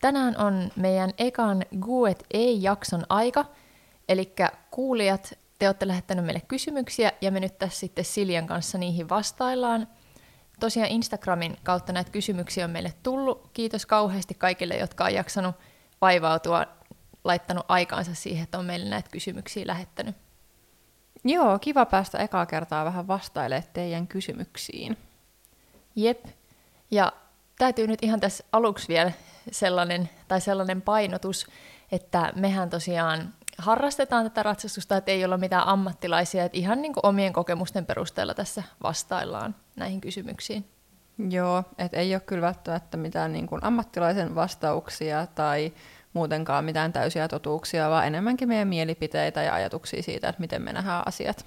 Tänään 0.00 0.38
on 0.38 0.70
meidän 0.76 1.10
ekan 1.18 1.64
Guet 1.80 2.24
ei-jakson 2.30 3.06
aika, 3.08 3.44
eli 4.08 4.34
kuulijat, 4.70 5.38
te 5.58 5.68
olette 5.68 5.88
lähettänyt 5.88 6.24
meille 6.24 6.42
kysymyksiä 6.48 7.12
ja 7.20 7.30
me 7.30 7.40
nyt 7.40 7.58
tässä 7.58 7.78
sitten 7.80 8.04
Siljan 8.04 8.46
kanssa 8.46 8.78
niihin 8.78 9.08
vastaillaan. 9.08 9.88
Tosiaan 10.60 10.90
Instagramin 10.90 11.56
kautta 11.62 11.92
näitä 11.92 12.10
kysymyksiä 12.10 12.64
on 12.64 12.70
meille 12.70 12.92
tullut. 13.02 13.50
Kiitos 13.52 13.86
kauheasti 13.86 14.34
kaikille, 14.34 14.76
jotka 14.76 15.04
on 15.04 15.14
jaksanut 15.14 15.54
vaivautua, 16.00 16.66
laittanut 17.24 17.64
aikaansa 17.68 18.14
siihen, 18.14 18.42
että 18.42 18.58
on 18.58 18.64
meille 18.64 18.90
näitä 18.90 19.10
kysymyksiä 19.10 19.66
lähettänyt. 19.66 20.16
Joo, 21.24 21.58
kiva 21.58 21.86
päästä 21.86 22.18
ekaa 22.18 22.46
kertaa 22.46 22.84
vähän 22.84 23.08
vastailemaan 23.08 23.70
teidän 23.72 24.06
kysymyksiin. 24.06 24.96
Jep. 25.96 26.24
Ja 26.90 27.12
täytyy 27.58 27.86
nyt 27.86 27.98
ihan 28.02 28.20
tässä 28.20 28.44
aluksi 28.52 28.88
vielä 28.88 29.12
sellainen, 29.52 30.08
tai 30.28 30.40
sellainen 30.40 30.82
painotus, 30.82 31.46
että 31.92 32.32
mehän 32.36 32.70
tosiaan 32.70 33.34
harrastetaan 33.58 34.24
tätä 34.24 34.42
ratsastusta, 34.42 34.96
että 34.96 35.10
ei 35.10 35.24
olla 35.24 35.38
mitään 35.38 35.66
ammattilaisia, 35.66 36.44
että 36.44 36.58
ihan 36.58 36.82
niin 36.82 36.92
kuin 36.92 37.06
omien 37.06 37.32
kokemusten 37.32 37.86
perusteella 37.86 38.34
tässä 38.34 38.62
vastaillaan 38.82 39.54
näihin 39.76 40.00
kysymyksiin. 40.00 40.64
Joo, 41.30 41.64
että 41.78 41.96
ei 41.96 42.14
ole 42.14 42.20
kyllä 42.20 42.42
välttämättä 42.42 42.96
mitään 42.96 43.32
niin 43.32 43.46
kuin 43.46 43.64
ammattilaisen 43.64 44.34
vastauksia 44.34 45.26
tai 45.34 45.72
muutenkaan 46.12 46.64
mitään 46.64 46.92
täysiä 46.92 47.28
totuuksia, 47.28 47.90
vaan 47.90 48.06
enemmänkin 48.06 48.48
meidän 48.48 48.68
mielipiteitä 48.68 49.42
ja 49.42 49.54
ajatuksia 49.54 50.02
siitä, 50.02 50.28
että 50.28 50.40
miten 50.40 50.62
me 50.62 50.72
nähdään 50.72 51.02
asiat. 51.06 51.46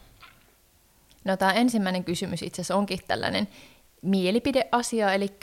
No 1.23 1.38
tämä 1.38 1.52
ensimmäinen 1.52 2.03
kysymys 2.03 2.41
itse 2.41 2.61
asiassa 2.61 2.75
onkin 2.75 3.00
tällainen 3.07 3.47
mielipideasia, 4.02 5.13
eli 5.13 5.38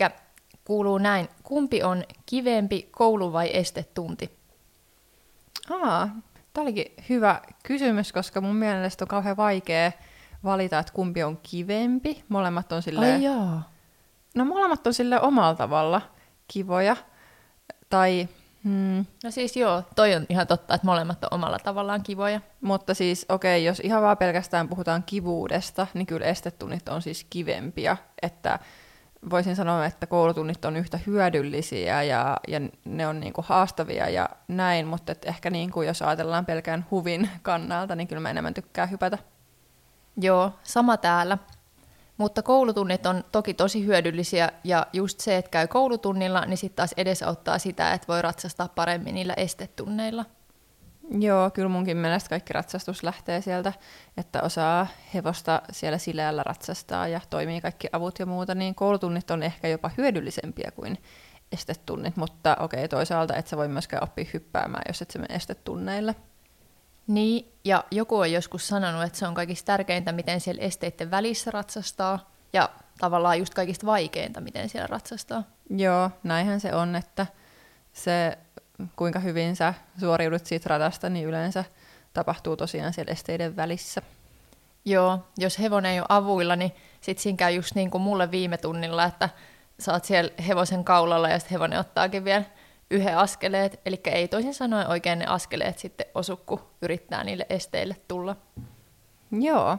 kuuluu 0.70 0.98
näin. 0.98 1.28
Kumpi 1.42 1.82
on 1.82 2.04
kivempi, 2.26 2.88
koulu 2.90 3.32
vai 3.32 3.50
estetunti? 3.56 4.38
Aa, 5.70 6.08
tämä 6.52 6.62
olikin 6.62 6.92
hyvä 7.08 7.40
kysymys, 7.62 8.12
koska 8.12 8.40
mun 8.40 8.56
mielestä 8.56 9.04
on 9.04 9.08
kauhean 9.08 9.36
vaikea 9.36 9.92
valita, 10.44 10.78
että 10.78 10.92
kumpi 10.92 11.22
on 11.22 11.38
kivempi. 11.42 12.24
Molemmat 12.28 12.72
on 12.72 12.82
silleen... 12.82 13.14
Ai 13.14 13.22
jaa. 13.22 13.70
No 14.34 14.44
molemmat 14.44 14.86
on 14.86 14.94
sille 14.94 15.20
omalla 15.20 15.54
tavalla 15.54 16.00
kivoja. 16.48 16.96
Tai, 17.88 18.28
hmm, 18.64 19.04
No 19.24 19.30
siis 19.30 19.56
joo, 19.56 19.82
toi 19.96 20.14
on 20.14 20.26
ihan 20.28 20.46
totta, 20.46 20.74
että 20.74 20.86
molemmat 20.86 21.24
on 21.24 21.34
omalla 21.34 21.58
tavallaan 21.58 22.02
kivoja. 22.02 22.40
mutta 22.60 22.94
siis 22.94 23.26
okei, 23.28 23.64
jos 23.64 23.80
ihan 23.80 24.02
vaan 24.02 24.18
pelkästään 24.18 24.68
puhutaan 24.68 25.02
kivuudesta, 25.02 25.86
niin 25.94 26.06
kyllä 26.06 26.26
estetunnit 26.26 26.88
on 26.88 27.02
siis 27.02 27.26
kivempiä. 27.30 27.96
Että 28.22 28.58
voisin 29.30 29.56
sanoa, 29.56 29.86
että 29.86 30.06
koulutunnit 30.06 30.64
on 30.64 30.76
yhtä 30.76 30.98
hyödyllisiä 31.06 32.02
ja, 32.02 32.36
ja 32.48 32.60
ne 32.84 33.06
on 33.06 33.20
niinku 33.20 33.44
haastavia 33.46 34.08
ja 34.08 34.28
näin, 34.48 34.86
mutta 34.86 35.12
et 35.12 35.24
ehkä 35.24 35.50
niinku, 35.50 35.82
jos 35.82 36.02
ajatellaan 36.02 36.46
pelkään 36.46 36.86
huvin 36.90 37.30
kannalta, 37.42 37.94
niin 37.94 38.08
kyllä 38.08 38.20
mä 38.20 38.30
enemmän 38.30 38.54
tykkään 38.54 38.90
hypätä. 38.90 39.18
Joo, 40.16 40.52
sama 40.62 40.96
täällä. 40.96 41.38
Mutta 42.16 42.42
koulutunnit 42.42 43.06
on 43.06 43.24
toki 43.32 43.54
tosi 43.54 43.86
hyödyllisiä 43.86 44.52
ja 44.64 44.86
just 44.92 45.20
se, 45.20 45.36
että 45.36 45.50
käy 45.50 45.66
koulutunnilla, 45.66 46.46
niin 46.46 46.56
sitten 46.56 46.76
taas 46.76 46.94
edesauttaa 46.96 47.58
sitä, 47.58 47.92
että 47.92 48.08
voi 48.08 48.22
ratsastaa 48.22 48.68
paremmin 48.68 49.14
niillä 49.14 49.34
estetunneilla. 49.36 50.24
Joo, 51.18 51.50
kyllä 51.50 51.68
munkin 51.68 51.96
mielestä 51.96 52.28
kaikki 52.30 52.52
ratsastus 52.52 53.02
lähtee 53.02 53.40
sieltä, 53.40 53.72
että 54.16 54.42
osaa 54.42 54.86
hevosta 55.14 55.62
siellä 55.72 55.98
sileällä 55.98 56.42
ratsastaa 56.42 57.08
ja 57.08 57.20
toimii 57.30 57.60
kaikki 57.60 57.88
avut 57.92 58.18
ja 58.18 58.26
muuta, 58.26 58.54
niin 58.54 58.74
koulutunnit 58.74 59.30
on 59.30 59.42
ehkä 59.42 59.68
jopa 59.68 59.90
hyödyllisempiä 59.98 60.70
kuin 60.70 60.98
estetunnit, 61.52 62.16
mutta 62.16 62.56
okei, 62.60 62.88
toisaalta 62.88 63.36
et 63.36 63.46
sä 63.46 63.56
voi 63.56 63.68
myöskään 63.68 64.02
oppia 64.02 64.24
hyppäämään, 64.34 64.82
jos 64.88 65.02
et 65.02 65.10
sä 65.10 65.18
mene 65.18 65.34
estetunneille. 65.34 66.14
Niin, 67.06 67.52
ja 67.64 67.84
joku 67.90 68.16
on 68.16 68.32
joskus 68.32 68.68
sanonut, 68.68 69.02
että 69.02 69.18
se 69.18 69.26
on 69.26 69.34
kaikista 69.34 69.66
tärkeintä, 69.66 70.12
miten 70.12 70.40
siellä 70.40 70.62
esteiden 70.62 71.10
välissä 71.10 71.50
ratsastaa, 71.50 72.30
ja 72.52 72.70
tavallaan 72.98 73.38
just 73.38 73.54
kaikista 73.54 73.86
vaikeinta, 73.86 74.40
miten 74.40 74.68
siellä 74.68 74.86
ratsastaa. 74.86 75.42
Joo, 75.70 76.10
näinhän 76.22 76.60
se 76.60 76.74
on, 76.74 76.96
että 76.96 77.26
se 77.92 78.38
kuinka 78.96 79.18
hyvin 79.18 79.56
sä 79.56 79.74
suoriudut 80.00 80.46
siitä 80.46 80.68
radasta, 80.68 81.08
niin 81.08 81.26
yleensä 81.26 81.64
tapahtuu 82.12 82.56
tosiaan 82.56 82.92
siellä 82.92 83.12
esteiden 83.12 83.56
välissä. 83.56 84.02
Joo, 84.84 85.26
jos 85.38 85.58
hevonen 85.58 85.92
ei 85.92 86.00
ole 86.00 86.06
avuilla, 86.08 86.56
niin 86.56 86.72
sit 87.00 87.18
siinä 87.18 87.36
käy 87.36 87.52
just 87.52 87.74
niin 87.74 87.90
kuin 87.90 88.02
mulle 88.02 88.30
viime 88.30 88.58
tunnilla, 88.58 89.04
että 89.04 89.28
sä 89.78 89.92
oot 89.92 90.04
siellä 90.04 90.32
hevosen 90.48 90.84
kaulalla 90.84 91.28
ja 91.28 91.38
sitten 91.38 91.54
hevonen 91.54 91.78
ottaakin 91.78 92.24
vielä 92.24 92.44
yhden 92.90 93.18
askeleet, 93.18 93.80
eli 93.86 94.00
ei 94.04 94.28
toisin 94.28 94.54
sanoen 94.54 94.88
oikein 94.88 95.18
ne 95.18 95.26
askeleet 95.26 95.78
sitten 95.78 96.06
osu, 96.14 96.36
kun 96.36 96.60
yrittää 96.82 97.24
niille 97.24 97.46
esteille 97.48 97.96
tulla. 98.08 98.36
Joo. 99.32 99.78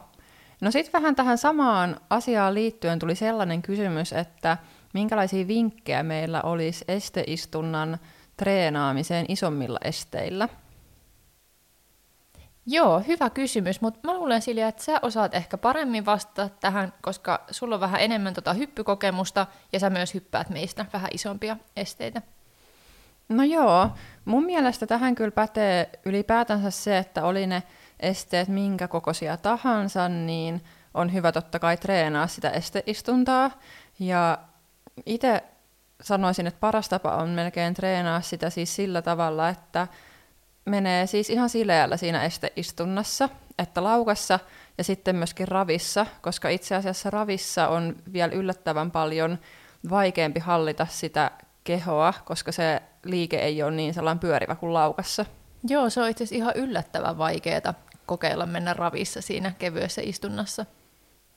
No 0.61 0.71
sitten 0.71 0.93
vähän 0.93 1.15
tähän 1.15 1.37
samaan 1.37 1.99
asiaan 2.09 2.53
liittyen 2.53 2.99
tuli 2.99 3.15
sellainen 3.15 3.61
kysymys, 3.61 4.13
että 4.13 4.57
minkälaisia 4.93 5.47
vinkkejä 5.47 6.03
meillä 6.03 6.41
olisi 6.41 6.85
esteistunnan 6.87 7.99
treenaamiseen 8.41 9.25
isommilla 9.29 9.79
esteillä? 9.83 10.49
Joo, 12.65 12.99
hyvä 12.99 13.29
kysymys, 13.29 13.81
mutta 13.81 13.99
mä 14.03 14.13
luulen 14.13 14.41
Silja, 14.41 14.67
että 14.67 14.83
sä 14.83 14.99
osaat 15.01 15.35
ehkä 15.35 15.57
paremmin 15.57 16.05
vastata 16.05 16.49
tähän, 16.59 16.93
koska 17.01 17.45
sulla 17.51 17.75
on 17.75 17.81
vähän 17.81 18.01
enemmän 18.01 18.33
tota 18.33 18.53
hyppykokemusta 18.53 19.47
ja 19.73 19.79
sä 19.79 19.89
myös 19.89 20.13
hyppäät 20.13 20.49
meistä 20.49 20.85
vähän 20.93 21.09
isompia 21.13 21.57
esteitä. 21.75 22.21
No 23.29 23.43
joo, 23.43 23.89
mun 24.25 24.45
mielestä 24.45 24.87
tähän 24.87 25.15
kyllä 25.15 25.31
pätee 25.31 25.89
ylipäätänsä 26.05 26.71
se, 26.71 26.97
että 26.97 27.25
oli 27.25 27.47
ne 27.47 27.63
esteet 27.99 28.47
minkä 28.47 28.87
kokoisia 28.87 29.37
tahansa, 29.37 30.09
niin 30.09 30.61
on 30.93 31.13
hyvä 31.13 31.31
totta 31.31 31.59
kai 31.59 31.77
treenaa 31.77 32.27
sitä 32.27 32.49
esteistuntaa. 32.49 33.51
Ja 33.99 34.37
itse 35.05 35.43
sanoisin, 36.03 36.47
että 36.47 36.59
paras 36.59 36.89
tapa 36.89 37.15
on 37.15 37.29
melkein 37.29 37.73
treenaa 37.73 38.21
sitä 38.21 38.49
siis 38.49 38.75
sillä 38.75 39.01
tavalla, 39.01 39.49
että 39.49 39.87
menee 40.65 41.07
siis 41.07 41.29
ihan 41.29 41.49
sileällä 41.49 41.97
siinä 41.97 42.23
esteistunnassa, 42.23 43.29
että 43.59 43.83
laukassa 43.83 44.39
ja 44.77 44.83
sitten 44.83 45.15
myöskin 45.15 45.47
ravissa, 45.47 46.05
koska 46.21 46.49
itse 46.49 46.75
asiassa 46.75 47.09
ravissa 47.09 47.67
on 47.67 47.95
vielä 48.13 48.33
yllättävän 48.33 48.91
paljon 48.91 49.39
vaikeampi 49.89 50.39
hallita 50.39 50.87
sitä 50.89 51.31
kehoa, 51.63 52.13
koska 52.25 52.51
se 52.51 52.81
liike 53.05 53.37
ei 53.37 53.63
ole 53.63 53.71
niin 53.71 53.93
sellainen 53.93 54.19
pyörivä 54.19 54.55
kuin 54.55 54.73
laukassa. 54.73 55.25
Joo, 55.67 55.89
se 55.89 56.01
on 56.01 56.09
itse 56.09 56.23
asiassa 56.23 56.43
ihan 56.43 56.55
yllättävän 56.55 57.17
vaikeaa 57.17 57.73
kokeilla 58.05 58.45
mennä 58.45 58.73
ravissa 58.73 59.21
siinä 59.21 59.53
kevyessä 59.59 60.01
istunnassa. 60.05 60.65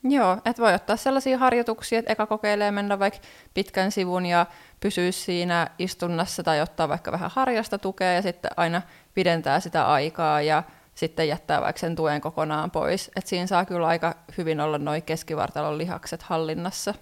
Joo, 0.09 0.39
että 0.45 0.63
voi 0.63 0.75
ottaa 0.75 0.97
sellaisia 0.97 1.39
harjoituksia, 1.39 1.99
että 1.99 2.13
eka 2.13 2.27
kokeilee 2.27 2.71
mennä 2.71 2.99
vaikka 2.99 3.21
pitkän 3.55 3.93
sivun 3.93 4.27
ja 4.27 4.47
pysyä 4.81 5.13
siinä 5.13 5.67
istunnassa 5.79 6.43
tai 6.43 6.61
ottaa 6.61 6.89
vaikka 6.89 7.13
vähän 7.13 7.31
harjasta 7.35 7.79
tukea 7.79 8.13
ja 8.13 8.23
sitten 8.23 8.51
aina 8.57 8.83
pidentää 9.15 9.61
sitä 9.61 9.87
aikaa 9.87 10.43
ja 10.43 10.63
sitten 10.95 11.29
jättää 11.29 11.61
vaikka 11.61 11.81
sen 11.81 11.97
tuen 11.97 12.21
kokonaan 12.21 12.71
pois. 12.71 13.11
Et 13.17 13.27
siinä 13.27 13.47
saa 13.47 13.65
kyllä 13.65 13.87
aika 13.87 14.15
hyvin 14.39 14.61
olla 14.61 14.79
noin 14.79 15.03
keskivartalon 15.03 15.79
lihakset 15.79 16.23
hallinnassa. 16.23 16.95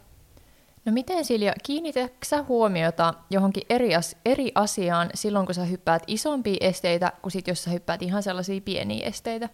No 0.84 0.92
miten 0.92 1.24
Silja, 1.24 1.52
kiinnitätkö 1.62 2.26
sä 2.26 2.42
huomiota 2.42 3.14
johonkin 3.30 3.62
eri, 3.70 3.94
as- 3.94 4.16
eri 4.24 4.52
asiaan 4.54 5.10
silloin, 5.14 5.46
kun 5.46 5.54
sä 5.54 5.64
hyppäät 5.64 6.02
isompia 6.06 6.56
esteitä, 6.60 7.12
kuin 7.22 7.32
sit, 7.32 7.48
jos 7.48 7.64
sä 7.64 7.70
hyppäät 7.70 8.02
ihan 8.02 8.22
sellaisia 8.22 8.60
pieniä 8.60 9.06
esteitä? 9.06 9.48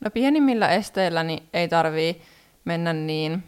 No 0.00 0.10
pienimmillä 0.10 0.68
esteillä 0.68 1.22
niin 1.22 1.48
ei 1.52 1.68
tarvii 1.68 2.22
mennä 2.66 2.92
niin 2.92 3.44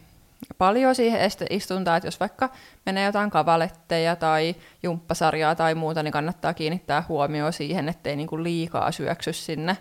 paljon 0.57 0.95
siihen 0.95 1.21
esteistuntaan, 1.21 1.97
että 1.97 2.07
jos 2.07 2.19
vaikka 2.19 2.49
menee 2.85 3.05
jotain 3.05 3.29
kavaletteja 3.29 4.15
tai 4.15 4.55
jumppasarjaa 4.83 5.55
tai 5.55 5.75
muuta, 5.75 6.03
niin 6.03 6.11
kannattaa 6.11 6.53
kiinnittää 6.53 7.03
huomioon 7.09 7.53
siihen, 7.53 7.89
ettei 7.89 8.15
niinku 8.15 8.43
liikaa 8.43 8.91
syöksy 8.91 9.33
sinne 9.33 9.77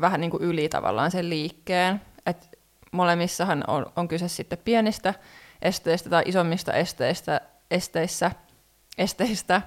vähän 0.00 0.20
niinku 0.20 0.38
yli 0.40 0.68
tavallaan 0.68 1.10
sen 1.10 1.30
liikkeen. 1.30 2.00
Et 2.26 2.58
molemmissahan 2.92 3.64
on, 3.66 3.86
on 3.96 4.08
kyse 4.08 4.28
sitten 4.28 4.58
pienistä 4.64 5.14
esteistä 5.62 6.10
tai 6.10 6.22
isommista 6.26 6.72
esteistä, 6.72 7.40
esteissä, 7.70 8.30
esteistä, 8.98 9.62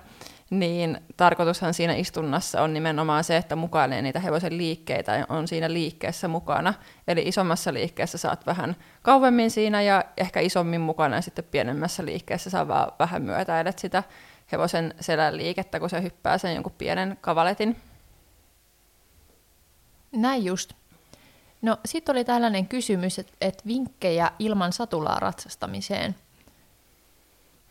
niin 0.59 1.01
tarkoitushan 1.17 1.73
siinä 1.73 1.93
istunnassa 1.93 2.61
on 2.61 2.73
nimenomaan 2.73 3.23
se, 3.23 3.37
että 3.37 3.55
mukailee 3.55 4.01
niitä 4.01 4.19
hevosen 4.19 4.57
liikkeitä 4.57 5.15
ja 5.15 5.25
on 5.29 5.47
siinä 5.47 5.73
liikkeessä 5.73 6.27
mukana. 6.27 6.73
Eli 7.07 7.21
isommassa 7.25 7.73
liikkeessä 7.73 8.17
saat 8.17 8.45
vähän 8.45 8.75
kauemmin 9.01 9.51
siinä 9.51 9.81
ja 9.81 10.03
ehkä 10.17 10.39
isommin 10.39 10.81
mukana 10.81 11.15
ja 11.15 11.21
sitten 11.21 11.45
pienemmässä 11.51 12.05
liikkeessä 12.05 12.49
saa 12.49 12.67
vaan 12.67 12.91
vähän 12.99 13.21
myötäilet 13.21 13.79
sitä 13.79 14.03
hevosen 14.51 14.93
selän 14.99 15.37
liikettä, 15.37 15.79
kun 15.79 15.89
se 15.89 16.01
hyppää 16.01 16.37
sen 16.37 16.53
jonkun 16.53 16.75
pienen 16.77 17.17
kavaletin. 17.21 17.77
Näin 20.11 20.45
just. 20.45 20.73
No 21.61 21.77
sitten 21.85 22.13
oli 22.13 22.25
tällainen 22.25 22.67
kysymys, 22.67 23.19
että 23.19 23.33
et 23.41 23.67
vinkkejä 23.67 24.31
ilman 24.39 24.73
satulaa 24.73 25.19
ratsastamiseen. 25.19 26.15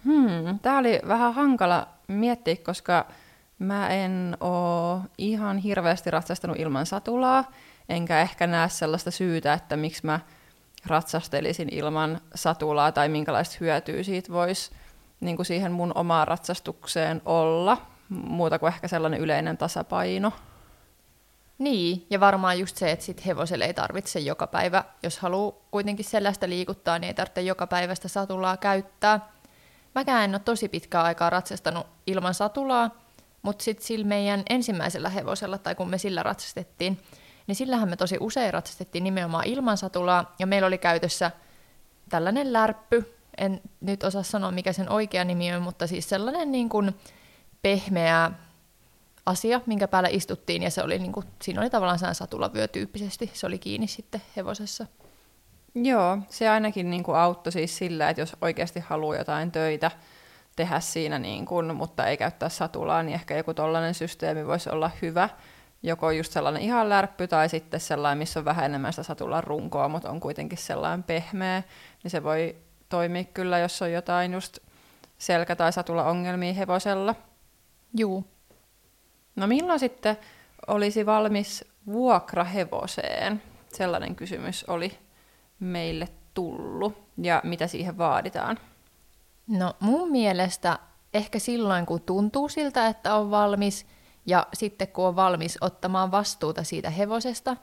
Hmm, 0.05 0.59
tämä 0.59 0.79
oli 0.79 1.01
vähän 1.09 1.35
hankala 1.35 1.89
miettiä, 2.09 2.57
koska 2.57 3.07
mä 3.59 3.89
en 3.89 4.37
oo 4.41 5.01
ihan 5.19 5.59
hirveästi 5.59 6.11
ratsastanut 6.11 6.59
ilman 6.61 6.87
satulaa, 6.87 7.45
enkä 7.89 8.21
ehkä 8.21 8.47
näe 8.47 8.69
sellaista 8.69 9.11
syytä, 9.11 9.53
että 9.53 9.77
miksi 9.77 10.07
mä 10.07 10.21
ratsastelisin 10.87 11.69
ilman 11.73 12.21
satulaa 12.35 12.93
tai 12.93 13.09
minkälaista 13.09 13.57
hyötyä 13.61 14.03
siitä 14.03 14.33
voisi 14.33 14.71
niin 15.21 15.37
kuin 15.37 15.47
siihen 15.47 15.73
mun 15.73 15.93
omaan 15.95 16.29
ratsastukseen 16.29 17.23
olla, 17.25 17.87
muuta 18.09 18.59
kuin 18.59 18.73
ehkä 18.73 18.89
sellainen 18.89 19.21
yleinen 19.21 19.59
tasapaino. 19.59 20.33
Niin, 21.59 22.07
ja 22.11 22.21
varmaan 22.21 22.59
just 22.59 22.77
se, 22.77 22.91
että 22.91 23.05
sit 23.05 23.27
hevoselle 23.27 23.65
ei 23.65 23.75
tarvitse 23.75 24.21
joka 24.21 24.47
päivä, 24.47 24.85
jos 25.03 25.19
haluaa 25.19 25.53
kuitenkin 25.71 26.05
sellaista 26.05 26.49
liikuttaa, 26.49 26.99
niin 26.99 27.09
ei 27.09 27.15
tarvitse 27.15 27.43
joka 27.43 27.67
päivästä 27.67 28.09
satulaa 28.09 28.57
käyttää. 28.57 29.21
Mäkään 29.95 30.25
en 30.25 30.35
ole 30.35 30.43
tosi 30.45 30.69
pitkää 30.69 31.03
aikaa 31.03 31.31
ratsastanut 31.31 31.87
ilman 32.07 32.35
satulaa, 32.35 32.91
mutta 33.43 33.65
sitten 33.65 33.87
sillä 33.87 34.07
meidän 34.07 34.43
ensimmäisellä 34.49 35.09
hevosella, 35.09 35.59
tai 35.59 35.75
kun 35.75 35.91
me 35.91 35.99
sillä 35.99 36.23
ratsastettiin, 36.23 37.01
niin 37.47 37.57
sillähän 37.57 37.89
me 37.89 37.97
tosi 37.97 38.17
usein 38.21 38.55
ratsastettiin 38.55 39.05
nimenomaan 39.05 39.47
ilman 39.47 39.77
satulaa, 39.77 40.35
ja 40.39 40.47
meillä 40.47 40.67
oli 40.67 40.79
käytössä 40.79 41.31
tällainen 42.09 42.53
lärppy, 42.53 43.15
en 43.39 43.61
nyt 43.81 44.05
osaa 44.05 44.23
sanoa 44.23 44.51
mikä 44.51 44.73
sen 44.73 44.91
oikea 44.91 45.25
nimi 45.25 45.55
on, 45.55 45.63
mutta 45.63 45.87
siis 45.87 46.09
sellainen 46.09 46.53
niin 46.53 46.69
kuin 46.69 46.95
pehmeä 47.63 48.31
asia, 49.27 49.61
minkä 49.67 49.89
päällä 49.89 50.09
istuttiin, 50.09 50.63
ja 50.63 50.71
se 50.71 50.83
oli 50.83 50.99
niin 50.99 51.13
kuin, 51.13 51.27
siinä 51.43 51.61
oli 51.61 51.71
tavallaan 51.71 52.15
satulavyö 52.15 52.69
tyyppisesti, 52.69 53.31
se 53.35 53.47
oli 53.47 53.59
kiinni 53.59 53.87
sitten 53.87 54.23
hevosessa. 54.37 54.87
Joo, 55.75 56.19
se 56.29 56.49
ainakin 56.49 56.91
niin 56.91 57.03
kuin 57.03 57.17
auttoi 57.17 57.53
siis 57.53 57.79
sillä, 57.79 58.11
että 58.11 58.23
jos 58.23 58.37
oikeasti 58.41 58.81
haluaa 58.81 59.17
jotain 59.17 59.53
töitä 59.53 59.91
tehdä 60.57 60.81
siinä, 60.81 61.19
niin 61.19 61.47
kuin, 61.47 61.77
mutta 61.77 62.07
ei 62.07 62.17
käyttää 62.17 62.49
satulaa, 62.49 63.03
niin 63.03 63.15
ehkä 63.15 63.37
joku 63.37 63.55
tollainen 63.55 63.95
systeemi 63.95 64.47
voisi 64.47 64.71
olla 64.71 64.91
hyvä. 65.03 65.29
Joko 65.83 66.11
just 66.11 66.33
sellainen 66.33 66.63
ihan 66.63 66.89
lärppy 66.89 67.29
tai 67.29 67.49
sitten 67.49 67.81
sellainen, 67.81 68.19
missä 68.19 68.41
on 68.41 68.45
vähän 68.45 68.65
enemmän 68.65 68.93
sitä 68.93 69.03
satulan 69.03 69.45
runkoa, 69.45 69.89
mutta 69.89 70.11
on 70.11 70.21
kuitenkin 70.21 70.59
sellainen 70.59 71.03
pehmeä, 71.03 71.63
niin 72.03 72.11
se 72.11 72.23
voi 72.23 72.57
toimia 72.89 73.25
kyllä, 73.25 73.59
jos 73.59 73.83
on 73.83 73.93
jotain 73.93 74.33
just 74.33 74.59
selkä- 75.19 75.57
tai 75.57 75.73
satula-ongelmia 75.73 76.53
hevosella. 76.53 77.15
Juu. 77.97 78.25
No 79.37 79.47
milloin 79.47 79.81
sitten 79.81 80.17
olisi 80.67 81.07
valmis 81.07 81.65
vuokrahevoseen? 81.87 83.43
Sellainen 83.73 84.17
kysymys 84.17 84.65
oli 84.65 84.99
meille 85.65 86.09
tullut 86.35 86.95
ja 87.19 87.41
mitä 87.45 87.67
siihen 87.67 87.99
vaaditaan? 87.99 88.59
No 89.49 89.75
mun 89.81 90.11
mielestä 90.11 90.79
ehkä 91.15 91.39
silloin, 91.39 91.87
kun 91.87 92.01
tuntuu 92.01 92.49
siltä, 92.49 92.87
että 92.87 93.15
on 93.15 93.31
valmis, 93.31 93.87
ja 94.27 94.47
sitten 94.55 94.89
kun 94.89 95.07
on 95.07 95.17
valmis 95.17 95.59
ottamaan 95.61 96.11
vastuuta 96.11 96.65
siitä 96.65 96.91
hevosesta. 96.91 97.57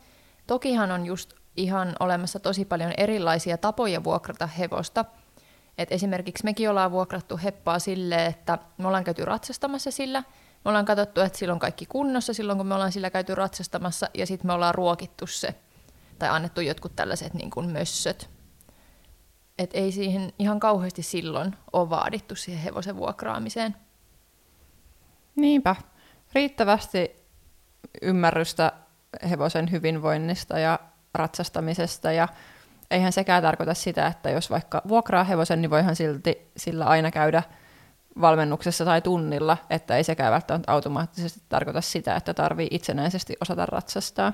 Tokihan 0.48 0.92
on 0.92 1.06
just 1.06 1.34
ihan 1.58 1.96
olemassa 2.00 2.40
tosi 2.40 2.66
paljon 2.66 2.94
erilaisia 2.98 3.58
tapoja 3.58 4.04
vuokrata 4.04 4.48
hevosta. 4.48 5.06
Et 5.78 5.92
esimerkiksi 5.92 6.44
mekin 6.44 6.70
ollaan 6.70 6.92
vuokrattu 6.92 7.40
heppaa 7.44 7.80
silleen, 7.80 8.30
että 8.30 8.58
me 8.78 8.88
ollaan 8.88 9.04
käyty 9.04 9.26
ratsastamassa 9.26 9.92
sillä. 9.92 10.24
Me 10.66 10.70
ollaan 10.70 10.86
katsottu, 10.86 11.22
että 11.22 11.38
sillä 11.40 11.54
on 11.54 11.60
kaikki 11.60 11.86
kunnossa 11.86 12.34
silloin, 12.34 12.58
kun 12.58 12.68
me 12.68 12.74
ollaan 12.74 12.92
sillä 12.92 13.10
käyty 13.10 13.36
ratsastamassa, 13.36 14.10
ja 14.14 14.26
sitten 14.26 14.48
me 14.48 14.54
ollaan 14.54 14.76
ruokittu 14.76 15.28
se 15.28 15.56
tai 16.20 16.30
annettu 16.30 16.62
jotkut 16.62 16.96
tällaiset 16.96 17.34
niin 17.34 17.50
kuin 17.50 17.70
mössöt. 17.70 18.30
Et 19.58 19.70
ei 19.74 19.92
siihen 19.92 20.34
ihan 20.40 20.60
kauheasti 20.60 21.04
silloin 21.04 21.56
ole 21.74 21.90
vaadittu 21.90 22.36
siihen 22.36 22.64
hevosen 22.64 22.98
vuokraamiseen. 22.98 23.76
Niinpä. 25.36 25.76
Riittävästi 26.34 27.16
ymmärrystä 28.02 28.72
hevosen 29.30 29.72
hyvinvoinnista 29.72 30.60
ja 30.60 30.80
ratsastamisesta 31.14 32.12
ja 32.12 32.28
eihän 32.92 33.14
sekään 33.14 33.44
tarkoita 33.44 33.74
sitä, 33.74 34.08
että 34.08 34.30
jos 34.30 34.50
vaikka 34.50 34.82
vuokraa 34.88 35.24
hevosen, 35.24 35.62
niin 35.62 35.70
voihan 35.70 35.96
silti 35.96 36.52
sillä 36.58 36.86
aina 36.86 37.12
käydä 37.12 37.44
valmennuksessa 38.22 38.86
tai 38.86 39.02
tunnilla, 39.02 39.58
että 39.70 39.98
ei 39.98 40.04
sekään 40.04 40.34
välttämättä 40.34 40.72
automaattisesti 40.72 41.42
tarkoita 41.50 41.82
sitä, 41.82 42.16
että 42.16 42.34
tarvii 42.34 42.68
itsenäisesti 42.72 43.36
osata 43.42 43.66
ratsastaa. 43.66 44.34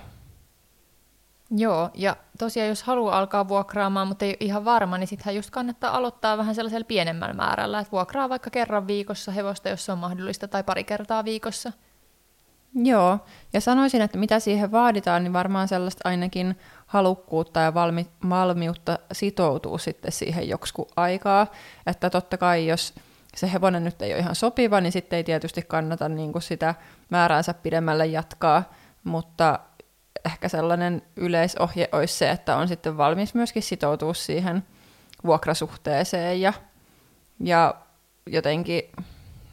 Joo, 1.51 1.89
ja 1.93 2.15
tosiaan 2.39 2.69
jos 2.69 2.83
haluaa 2.83 3.17
alkaa 3.17 3.47
vuokraamaan, 3.47 4.07
mutta 4.07 4.25
ei 4.25 4.31
ole 4.31 4.37
ihan 4.39 4.65
varma, 4.65 4.97
niin 4.97 5.07
sittenhän 5.07 5.35
just 5.35 5.49
kannattaa 5.49 5.97
aloittaa 5.97 6.37
vähän 6.37 6.55
sellaisella 6.55 6.85
pienemmällä 6.85 7.33
määrällä, 7.33 7.79
että 7.79 7.91
vuokraa 7.91 8.29
vaikka 8.29 8.49
kerran 8.49 8.87
viikossa 8.87 9.31
hevosta, 9.31 9.69
jos 9.69 9.85
se 9.85 9.91
on 9.91 9.97
mahdollista, 9.97 10.47
tai 10.47 10.63
pari 10.63 10.83
kertaa 10.83 11.25
viikossa. 11.25 11.71
Joo, 12.83 13.19
ja 13.53 13.61
sanoisin, 13.61 14.01
että 14.01 14.17
mitä 14.17 14.39
siihen 14.39 14.71
vaaditaan, 14.71 15.23
niin 15.23 15.33
varmaan 15.33 15.67
sellaista 15.67 16.09
ainakin 16.09 16.59
halukkuutta 16.85 17.59
ja 17.59 17.73
valmi- 17.73 18.29
valmiutta 18.29 18.99
sitoutuu 19.11 19.77
sitten 19.77 20.11
siihen 20.11 20.49
joksikin 20.49 20.85
aikaa. 20.95 21.47
Että 21.87 22.09
totta 22.09 22.37
kai, 22.37 22.67
jos 22.67 22.93
se 23.35 23.51
hevonen 23.53 23.83
nyt 23.83 24.01
ei 24.01 24.13
ole 24.13 24.19
ihan 24.19 24.35
sopiva, 24.35 24.81
niin 24.81 24.91
sitten 24.91 25.17
ei 25.17 25.23
tietysti 25.23 25.61
kannata 25.61 26.09
niin 26.09 26.31
kuin 26.31 26.41
sitä 26.41 26.75
määräänsä 27.09 27.53
pidemmälle 27.53 28.05
jatkaa, 28.05 28.63
mutta 29.03 29.59
ehkä 30.25 30.49
sellainen 30.49 31.01
yleisohje 31.15 31.89
olisi 31.91 32.17
se, 32.17 32.29
että 32.29 32.57
on 32.57 32.67
sitten 32.67 32.97
valmis 32.97 33.33
myöskin 33.33 33.63
sitoutua 33.63 34.13
siihen 34.13 34.63
vuokrasuhteeseen 35.25 36.41
ja, 36.41 36.53
ja 37.39 37.75
jotenkin 38.27 38.83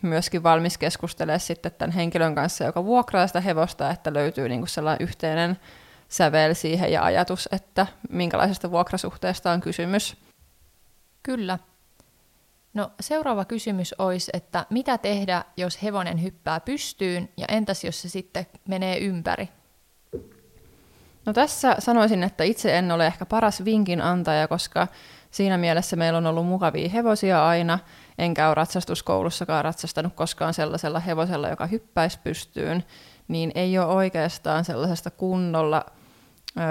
myöskin 0.03 0.43
valmis 0.43 0.79
keskustelemaan 0.79 1.41
sitten 1.41 1.73
tämän 1.73 1.93
henkilön 1.93 2.35
kanssa, 2.35 2.65
joka 2.65 2.85
vuokraa 2.85 3.27
sitä 3.27 3.41
hevosta, 3.41 3.91
että 3.91 4.13
löytyy 4.13 4.49
niin 4.49 4.61
kuin 4.61 4.69
sellainen 4.69 5.03
yhteinen 5.03 5.59
sävel 6.09 6.55
siihen 6.55 6.93
ja 6.93 7.05
ajatus, 7.05 7.49
että 7.53 7.87
minkälaisesta 8.11 8.71
vuokrasuhteesta 8.71 9.53
on 9.53 9.61
kysymys. 9.61 10.17
Kyllä. 11.23 11.59
No 12.75 12.91
seuraava 13.01 13.45
kysymys 13.45 13.95
olisi, 13.99 14.31
että 14.35 14.67
mitä 14.71 14.99
tehdä, 14.99 15.45
jos 15.57 15.83
hevonen 15.83 16.23
hyppää 16.23 16.61
pystyyn 16.61 17.29
ja 17.37 17.47
entäs 17.49 17.85
jos 17.85 18.03
se 18.03 18.09
sitten 18.09 18.47
menee 18.69 18.99
ympäri? 18.99 19.49
No 21.27 21.33
tässä 21.33 21.77
sanoisin, 21.79 22.23
että 22.23 22.45
itse 22.45 22.79
en 22.79 22.93
ole 22.93 23.07
ehkä 23.07 23.27
paras 23.27 23.65
vinkin 23.65 24.03
antaja, 24.03 24.49
koska 24.49 24.89
siinä 25.31 25.59
mielessä 25.59 25.97
meillä 25.97 26.17
on 26.17 26.27
ollut 26.27 26.47
mukavia 26.47 26.89
hevosia 26.89 27.49
aina, 27.49 27.79
enkä 28.19 28.47
ole 28.47 28.55
ratsastuskoulussakaan 28.55 29.65
ratsastanut 29.65 30.15
koskaan 30.15 30.55
sellaisella 30.55 31.01
hevosella, 31.01 31.49
joka 31.49 31.67
hyppäisi 31.67 32.19
pystyyn, 32.25 32.85
niin 33.29 33.53
ei 33.55 33.79
ole 33.79 33.87
oikeastaan 33.87 34.65
sellaisesta 34.65 35.11
kunnolla 35.11 35.85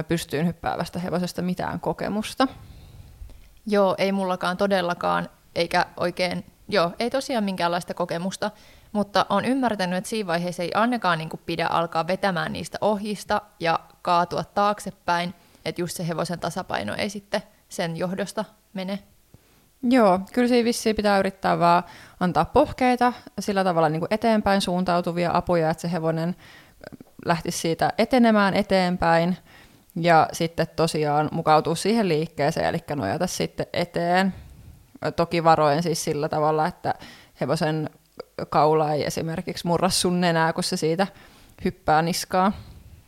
pystyyn 0.07 0.47
hyppäävästä 0.47 0.99
hevosesta 0.99 1.41
mitään 1.41 1.79
kokemusta. 1.79 2.47
Joo, 3.65 3.95
ei 3.97 4.11
mullakaan 4.11 4.57
todellakaan, 4.57 5.29
eikä 5.55 5.85
oikein, 5.97 6.45
joo, 6.69 6.91
ei 6.99 7.09
tosiaan 7.09 7.43
minkäänlaista 7.43 7.93
kokemusta, 7.93 8.51
mutta 8.91 9.25
on 9.29 9.45
ymmärtänyt, 9.45 9.97
että 9.97 10.09
siinä 10.09 10.27
vaiheessa 10.27 10.63
ei 10.63 10.71
ainakaan 10.73 11.17
niin 11.17 11.29
kuin 11.29 11.41
pidä 11.45 11.67
alkaa 11.67 12.07
vetämään 12.07 12.53
niistä 12.53 12.77
ohjista 12.81 13.41
ja 13.59 13.79
kaatua 14.01 14.43
taaksepäin, 14.43 15.33
että 15.65 15.81
just 15.81 15.97
se 15.97 16.07
hevosen 16.07 16.39
tasapaino 16.39 16.95
ei 16.95 17.09
sitten 17.09 17.41
sen 17.69 17.97
johdosta 17.97 18.45
mene. 18.73 18.99
Joo, 19.83 20.19
kyllä 20.33 20.47
siinä 20.47 20.65
vissiin 20.65 20.95
pitää 20.95 21.19
yrittää 21.19 21.59
vaan 21.59 21.83
antaa 22.19 22.45
pohkeita, 22.45 23.13
sillä 23.39 23.63
tavalla 23.63 23.89
niin 23.89 23.99
kuin 23.99 24.13
eteenpäin 24.13 24.61
suuntautuvia 24.61 25.31
apuja, 25.33 25.69
että 25.69 25.81
se 25.81 25.91
hevonen 25.91 26.35
lähtisi 27.25 27.57
siitä 27.57 27.93
etenemään 27.97 28.53
eteenpäin 28.53 29.37
ja 29.95 30.27
sitten 30.31 30.67
tosiaan 30.75 31.29
mukautuu 31.31 31.75
siihen 31.75 32.07
liikkeeseen, 32.07 32.65
eli 32.65 32.77
nojata 32.95 33.27
sitten 33.27 33.65
eteen. 33.73 34.33
Toki 35.15 35.43
varoen 35.43 35.83
siis 35.83 36.03
sillä 36.03 36.29
tavalla, 36.29 36.67
että 36.67 36.93
hevosen 37.41 37.89
kaula 38.49 38.93
ei 38.93 39.05
esimerkiksi 39.05 39.67
murra 39.67 39.89
sun 39.89 40.21
nenää, 40.21 40.53
kun 40.53 40.63
se 40.63 40.77
siitä 40.77 41.07
hyppää 41.65 42.01
niskaa 42.01 42.51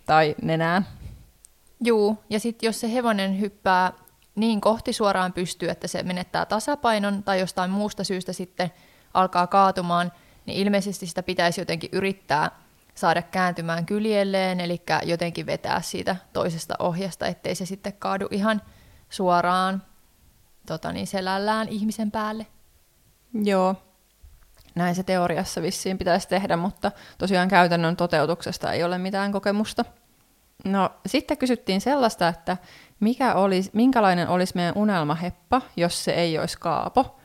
tai 0.06 0.36
nenään. 0.42 0.88
Juu, 1.84 2.24
ja 2.30 2.40
sitten 2.40 2.68
jos 2.68 2.80
se 2.80 2.94
hevonen 2.94 3.40
hyppää 3.40 3.94
niin 4.36 4.62
kohti 4.62 4.94
suoraan 4.94 5.34
pystyy, 5.34 5.70
että 5.70 5.88
se 5.88 6.04
menettää 6.04 6.46
tasapainon 6.46 7.24
tai 7.24 7.40
jostain 7.40 7.72
muusta 7.72 8.04
syystä 8.04 8.34
sitten 8.34 8.72
alkaa 9.14 9.48
kaatumaan, 9.48 10.12
niin 10.46 10.58
ilmeisesti 10.58 11.08
sitä 11.08 11.24
pitäisi 11.24 11.62
jotenkin 11.62 11.90
yrittää 11.94 12.52
saada 12.96 13.22
kääntymään 13.22 13.86
kyljelleen, 13.86 14.60
eli 14.60 14.82
jotenkin 15.04 15.46
vetää 15.46 15.82
siitä 15.82 16.16
toisesta 16.34 16.76
ohjasta, 16.80 17.28
ettei 17.28 17.56
se 17.56 17.66
sitten 17.66 17.94
kaadu 17.94 18.28
ihan 18.32 18.62
suoraan 19.10 19.84
tota 20.68 20.92
niin, 20.92 21.08
selällään 21.08 21.70
ihmisen 21.70 22.12
päälle. 22.12 22.48
Joo, 23.34 23.76
näin 24.76 24.96
se 24.96 25.04
teoriassa 25.04 25.62
vissiin 25.62 25.98
pitäisi 25.98 26.28
tehdä, 26.28 26.58
mutta 26.58 26.92
tosiaan 27.18 27.48
käytännön 27.48 27.96
toteutuksesta 27.96 28.72
ei 28.72 28.84
ole 28.84 28.98
mitään 28.98 29.32
kokemusta. 29.32 29.86
No 30.66 30.90
sitten 31.06 31.38
kysyttiin 31.38 31.82
sellaista, 31.82 32.28
että 32.28 32.58
mikä 33.00 33.36
olisi, 33.36 33.70
minkälainen 33.74 34.28
olisi 34.28 34.56
meidän 34.56 34.78
unelmaheppa, 34.78 35.62
jos 35.76 36.04
se 36.04 36.12
ei 36.12 36.40
olisi 36.40 36.58
Kaapo. 36.60 37.20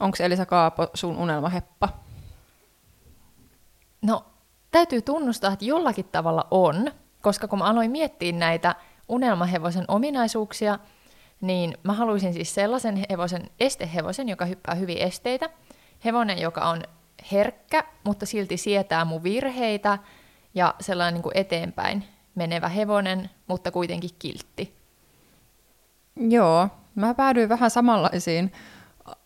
Onko 0.00 0.16
Elisa 0.20 0.46
Kaapo 0.46 0.88
sun 0.94 1.16
unelmaheppa? 1.16 1.88
No, 4.02 4.24
täytyy 4.70 5.02
tunnustaa, 5.02 5.52
että 5.52 5.64
jollakin 5.64 6.08
tavalla 6.12 6.46
on, 6.50 6.92
koska 7.22 7.48
kun 7.48 7.58
mä 7.58 7.64
aloin 7.64 7.90
miettiä 7.90 8.32
näitä 8.32 8.74
unelmahevosen 9.08 9.84
ominaisuuksia, 9.88 10.78
niin 11.40 11.78
mä 11.82 11.92
haluaisin 11.92 12.32
siis 12.32 12.54
sellaisen 12.54 13.04
hevosen, 13.10 13.50
estehevosen, 13.60 14.28
joka 14.28 14.44
hyppää 14.44 14.74
hyvin 14.74 14.98
esteitä, 14.98 15.50
hevonen, 16.04 16.38
joka 16.38 16.60
on 16.60 16.82
herkkä, 17.32 17.84
mutta 18.04 18.26
silti 18.26 18.56
sietää 18.56 19.04
mun 19.04 19.22
virheitä, 19.22 19.98
ja 20.54 20.74
sellainen 20.80 21.14
niin 21.14 21.22
kuin 21.22 21.36
eteenpäin 21.36 22.04
menevä 22.34 22.68
hevonen, 22.68 23.30
mutta 23.46 23.70
kuitenkin 23.70 24.10
kiltti. 24.18 24.76
Joo, 26.16 26.68
mä 26.94 27.14
päädyin 27.14 27.48
vähän 27.48 27.70
samanlaisiin 27.70 28.52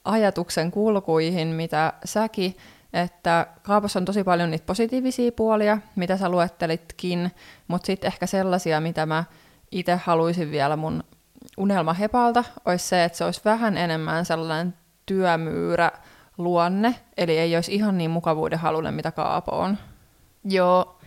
ajatuksen 0.05 0.71
kulkuihin, 0.71 1.49
mitä 1.49 1.93
säkin, 2.05 2.57
että 2.93 3.47
Kaapossa 3.63 3.99
on 3.99 4.05
tosi 4.05 4.25
paljon 4.25 4.51
niitä 4.51 4.67
positiivisia 4.67 5.33
puolia, 5.33 5.79
mitä 5.97 6.17
sä 6.17 6.29
luettelitkin, 6.29 7.31
mutta 7.69 7.87
sitten 7.87 8.09
ehkä 8.09 8.27
sellaisia, 8.27 8.81
mitä 8.81 9.07
mä 9.07 9.25
itse 9.71 9.95
haluaisin 9.95 10.51
vielä 10.51 10.77
mun 10.77 11.05
unelmahepalta, 11.57 12.45
olisi 12.65 12.89
se, 12.89 13.05
että 13.05 13.19
se 13.19 13.25
olisi 13.25 13.41
vähän 13.45 13.77
enemmän 13.77 14.25
sellainen 14.25 14.75
työmyyrä 15.07 15.91
luonne, 16.43 16.95
eli 17.17 17.39
ei 17.39 17.57
olisi 17.57 17.75
ihan 17.75 17.99
niin 17.99 18.11
mukavuuden 18.11 18.59
halunen, 18.59 18.95
mitä 18.95 19.13
Kaapo 19.13 19.59
on. 19.59 19.79
Joo, 20.45 20.99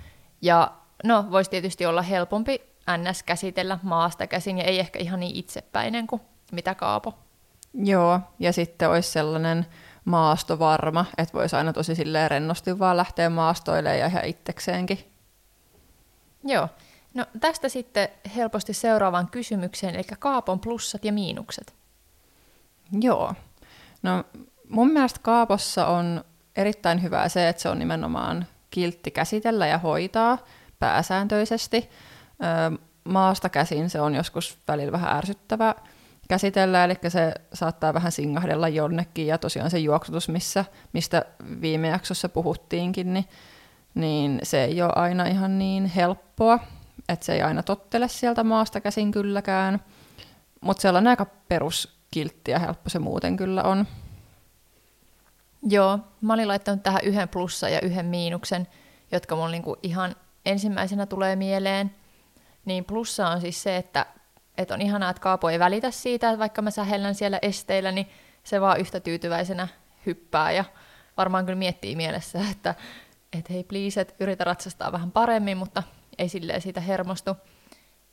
ja 0.41 0.71
no 1.03 1.25
voisi 1.31 1.49
tietysti 1.49 1.85
olla 1.85 2.01
helpompi 2.01 2.61
ns. 2.97 3.23
käsitellä 3.23 3.79
maasta 3.83 4.27
käsin, 4.27 4.57
ja 4.57 4.63
ei 4.63 4.79
ehkä 4.79 4.99
ihan 4.99 5.19
niin 5.19 5.35
itsepäinen 5.35 6.07
kuin 6.07 6.21
mitä 6.51 6.75
Kaapo. 6.75 7.13
Joo, 7.73 8.19
ja 8.39 8.53
sitten 8.53 8.89
olisi 8.89 9.11
sellainen 9.11 9.65
maastovarma, 10.05 11.05
että 11.17 11.33
voisi 11.33 11.55
aina 11.55 11.73
tosi 11.73 11.95
silleen 11.95 12.31
rennosti 12.31 12.79
vaan 12.79 12.97
lähteä 12.97 13.29
maastoilemaan 13.29 13.99
ja 13.99 14.05
ihan 14.05 14.25
itsekseenkin. 14.25 14.99
Joo. 16.43 16.69
No 17.13 17.25
tästä 17.39 17.69
sitten 17.69 18.09
helposti 18.35 18.73
seuraavaan 18.73 19.27
kysymykseen, 19.27 19.95
eli 19.95 20.03
Kaapon 20.19 20.59
plussat 20.59 21.05
ja 21.05 21.13
miinukset. 21.13 21.73
Joo. 23.01 23.33
No 24.03 24.23
mun 24.69 24.91
mielestä 24.91 25.19
Kaapossa 25.23 25.87
on 25.87 26.23
erittäin 26.55 27.03
hyvää 27.03 27.29
se, 27.29 27.49
että 27.49 27.61
se 27.61 27.69
on 27.69 27.79
nimenomaan 27.79 28.45
kiltti 28.69 29.11
käsitellä 29.11 29.67
ja 29.67 29.77
hoitaa 29.77 30.37
pääsääntöisesti. 30.79 31.89
maasta 33.03 33.49
käsin 33.49 33.89
se 33.89 34.01
on 34.01 34.15
joskus 34.15 34.57
välillä 34.67 34.91
vähän 34.91 35.17
ärsyttävä 35.17 35.75
käsitellä, 36.27 36.83
eli 36.83 36.95
se 37.07 37.33
saattaa 37.53 37.93
vähän 37.93 38.11
singahdella 38.11 38.69
jonnekin, 38.69 39.27
ja 39.27 39.37
tosiaan 39.37 39.71
se 39.71 39.79
juoksutus, 39.79 40.29
missä, 40.29 40.65
mistä 40.93 41.25
viime 41.61 41.87
jaksossa 41.87 42.29
puhuttiinkin, 42.29 43.13
niin, 43.13 43.25
niin 43.93 44.39
se 44.43 44.63
ei 44.63 44.81
ole 44.81 44.91
aina 44.95 45.25
ihan 45.25 45.59
niin 45.59 45.85
helppoa, 45.85 46.59
että 47.09 47.25
se 47.25 47.33
ei 47.33 47.41
aina 47.41 47.63
tottele 47.63 48.07
sieltä 48.07 48.43
maasta 48.43 48.81
käsin 48.81 49.11
kylläkään, 49.11 49.79
mutta 50.61 50.81
sellainen 50.81 51.09
aika 51.09 51.25
peruskiltti 51.25 52.51
ja 52.51 52.59
helppo 52.59 52.89
se 52.89 52.99
muuten 52.99 53.37
kyllä 53.37 53.63
on. 53.63 53.87
Joo, 55.67 55.99
mä 56.21 56.33
olin 56.33 56.47
laittanut 56.47 56.83
tähän 56.83 57.03
yhden 57.03 57.29
plussa 57.29 57.69
ja 57.69 57.81
yhden 57.81 58.05
miinuksen, 58.05 58.67
jotka 59.11 59.35
mun 59.35 59.51
niinku 59.51 59.77
ihan 59.83 60.15
ensimmäisenä 60.45 61.05
tulee 61.05 61.35
mieleen. 61.35 61.95
Niin 62.65 62.85
plussa 62.85 63.27
on 63.27 63.41
siis 63.41 63.63
se, 63.63 63.77
että, 63.77 64.05
että 64.57 64.73
on 64.73 64.81
ihanaa, 64.81 65.09
että 65.09 65.21
Kaapo 65.21 65.49
ei 65.49 65.59
välitä 65.59 65.91
siitä, 65.91 66.29
että 66.29 66.39
vaikka 66.39 66.61
mä 66.61 66.71
sähellän 66.71 67.15
siellä 67.15 67.39
esteillä, 67.41 67.91
niin 67.91 68.07
se 68.43 68.61
vaan 68.61 68.79
yhtä 68.79 68.99
tyytyväisenä 68.99 69.67
hyppää 70.05 70.51
ja 70.51 70.65
varmaan 71.17 71.45
kyllä 71.45 71.59
miettii 71.59 71.95
mielessä, 71.95 72.39
että 72.51 72.75
et 73.39 73.49
hei 73.49 73.63
please, 73.63 74.01
että 74.01 74.13
yritä 74.19 74.43
ratsastaa 74.43 74.91
vähän 74.91 75.11
paremmin, 75.11 75.57
mutta 75.57 75.83
ei 76.17 76.29
silleen 76.29 76.61
siitä 76.61 76.81
hermostu. 76.81 77.35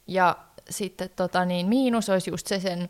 Ja 0.07 0.37
sitten 0.71 1.11
tota, 1.17 1.45
niin 1.45 1.67
miinus 1.67 2.09
olisi 2.09 2.31
just 2.31 2.47
se 2.47 2.61
sen 2.61 2.89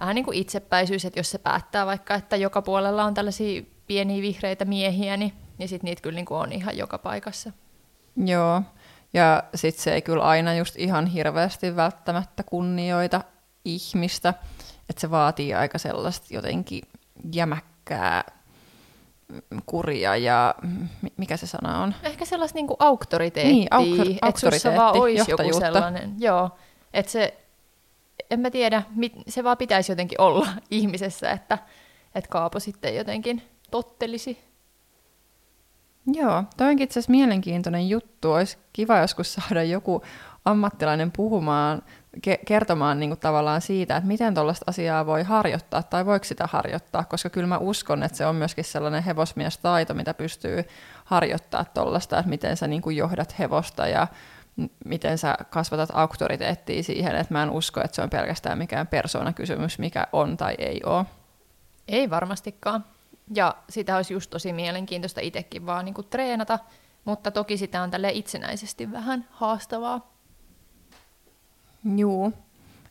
vähän 0.00 0.14
niin 0.14 0.24
kuin 0.24 0.38
itsepäisyys, 0.38 1.04
että 1.04 1.18
jos 1.20 1.30
se 1.30 1.38
päättää 1.38 1.86
vaikka, 1.86 2.14
että 2.14 2.36
joka 2.36 2.62
puolella 2.62 3.04
on 3.04 3.14
tällaisia 3.14 3.62
pieniä 3.86 4.22
vihreitä 4.22 4.64
miehiä, 4.64 5.16
niin, 5.16 5.32
niin 5.58 5.68
sitten 5.68 5.88
niitä 5.88 6.02
kyllä 6.02 6.16
niin 6.16 6.26
kuin 6.26 6.38
on 6.38 6.52
ihan 6.52 6.76
joka 6.76 6.98
paikassa. 6.98 7.52
Joo, 8.16 8.62
ja 9.14 9.42
sitten 9.54 9.82
se 9.82 9.94
ei 9.94 10.02
kyllä 10.02 10.22
aina 10.22 10.54
just 10.54 10.76
ihan 10.78 11.06
hirveästi 11.06 11.76
välttämättä 11.76 12.42
kunnioita 12.42 13.20
ihmistä, 13.64 14.34
että 14.90 15.00
se 15.00 15.10
vaatii 15.10 15.54
aika 15.54 15.78
sellaista 15.78 16.34
jotenkin 16.34 16.82
jämäkkää 17.32 18.24
kuria 19.66 20.16
ja 20.16 20.54
mikä 21.16 21.36
se 21.36 21.46
sana 21.46 21.82
on? 21.82 21.94
Ehkä 22.02 22.24
sellaista 22.24 22.58
niinku 22.58 22.76
auktoriteettia, 22.78 23.54
niin, 23.54 23.68
auk- 23.74 24.28
että 24.28 24.40
sussa 24.40 24.74
vaan 24.76 24.96
olisi 24.96 25.30
joku 25.30 25.58
sellainen. 25.60 26.14
Joo, 26.18 26.50
että 26.94 27.12
se, 27.12 27.38
en 28.30 28.40
mä 28.40 28.50
tiedä, 28.50 28.82
se 29.28 29.44
vaan 29.44 29.56
pitäisi 29.56 29.92
jotenkin 29.92 30.20
olla 30.20 30.48
ihmisessä, 30.70 31.30
että, 31.30 31.58
että 32.14 32.30
Kaapo 32.30 32.60
sitten 32.60 32.96
jotenkin 32.96 33.42
tottelisi. 33.72 34.38
Joo, 36.06 36.44
toi 36.56 36.68
onkin 36.68 36.84
itse 36.84 37.00
asiassa 37.00 37.10
mielenkiintoinen 37.10 37.88
juttu. 37.88 38.32
Olisi 38.32 38.58
kiva 38.72 38.98
joskus 38.98 39.34
saada 39.34 39.62
joku 39.62 40.02
ammattilainen 40.44 41.12
puhumaan, 41.12 41.82
ke- 42.26 42.44
kertomaan 42.46 43.00
niin 43.00 43.10
kuin 43.10 43.20
tavallaan 43.20 43.60
siitä, 43.60 43.96
että 43.96 44.08
miten 44.08 44.34
tuollaista 44.34 44.64
asiaa 44.68 45.06
voi 45.06 45.22
harjoittaa 45.22 45.82
tai 45.82 46.06
voiko 46.06 46.24
sitä 46.24 46.48
harjoittaa, 46.52 47.04
koska 47.04 47.30
kyllä 47.30 47.46
mä 47.46 47.58
uskon, 47.58 48.02
että 48.02 48.18
se 48.18 48.26
on 48.26 48.36
myöskin 48.36 48.64
sellainen 48.64 49.02
hevosmiestaito, 49.02 49.94
mitä 49.94 50.14
pystyy 50.14 50.64
harjoittaa 51.04 51.64
tuollaista, 51.64 52.18
että 52.18 52.30
miten 52.30 52.56
sä 52.56 52.66
niin 52.66 52.82
kuin 52.82 52.96
johdat 52.96 53.38
hevosta 53.38 53.86
ja 53.86 54.06
miten 54.84 55.18
sä 55.18 55.36
kasvatat 55.50 55.88
auktoriteettia 55.92 56.82
siihen, 56.82 57.16
että 57.16 57.34
mä 57.34 57.42
en 57.42 57.50
usko, 57.50 57.80
että 57.80 57.94
se 57.94 58.02
on 58.02 58.10
pelkästään 58.10 58.58
mikään 58.58 58.86
persoonakysymys, 58.86 59.78
mikä 59.78 60.06
on 60.12 60.36
tai 60.36 60.54
ei 60.58 60.80
ole. 60.84 61.04
Ei 61.88 62.10
varmastikaan. 62.10 62.84
Ja 63.34 63.54
sitä 63.68 63.96
olisi 63.96 64.14
just 64.14 64.30
tosi 64.30 64.52
mielenkiintoista 64.52 65.20
itsekin 65.20 65.66
vaan 65.66 65.84
niin 65.84 65.94
kuin 65.94 66.06
treenata, 66.10 66.58
mutta 67.04 67.30
toki 67.30 67.56
sitä 67.56 67.82
on 67.82 67.90
tälle 67.90 68.10
itsenäisesti 68.10 68.92
vähän 68.92 69.28
haastavaa. 69.30 70.12
Juu. 71.96 72.32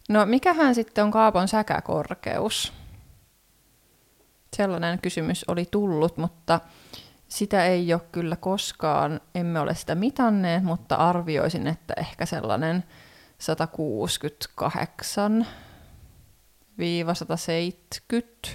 No 0.10 0.26
mikähän 0.26 0.76
sitten 0.76 1.04
on 1.04 1.12
kaapon 1.12 1.48
säkäkorkeus? 1.48 2.74
Sellainen 4.56 5.00
kysymys 5.00 5.46
oli 5.48 5.68
tullut, 5.72 6.18
mutta 6.18 6.60
sitä 7.28 7.66
ei 7.66 7.94
ole 7.94 8.02
kyllä 8.12 8.36
koskaan, 8.36 9.22
emme 9.36 9.60
ole 9.60 9.76
sitä 9.76 9.96
mitanneet, 9.96 10.64
mutta 10.64 10.96
arvioisin, 10.96 11.68
että 11.68 11.94
ehkä 11.98 12.26
sellainen 12.26 12.84
168 13.38 15.48
170 17.14 18.48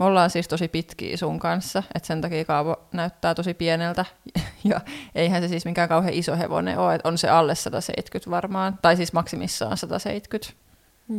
me 0.00 0.06
ollaan 0.06 0.30
siis 0.30 0.48
tosi 0.48 0.68
pitkiä 0.68 1.16
sun 1.16 1.38
kanssa, 1.38 1.82
että 1.94 2.06
sen 2.06 2.20
takia 2.20 2.44
Kaavo 2.44 2.76
näyttää 2.92 3.34
tosi 3.34 3.54
pieneltä. 3.54 4.04
Ja 4.64 4.80
eihän 5.14 5.42
se 5.42 5.48
siis 5.48 5.64
mikään 5.64 5.88
kauhean 5.88 6.14
iso 6.14 6.36
hevonen 6.36 6.78
ole, 6.78 6.94
että 6.94 7.08
on 7.08 7.18
se 7.18 7.28
alle 7.28 7.54
170 7.54 8.30
varmaan, 8.30 8.78
tai 8.82 8.96
siis 8.96 9.12
maksimissaan 9.12 9.76
170. 9.76 10.52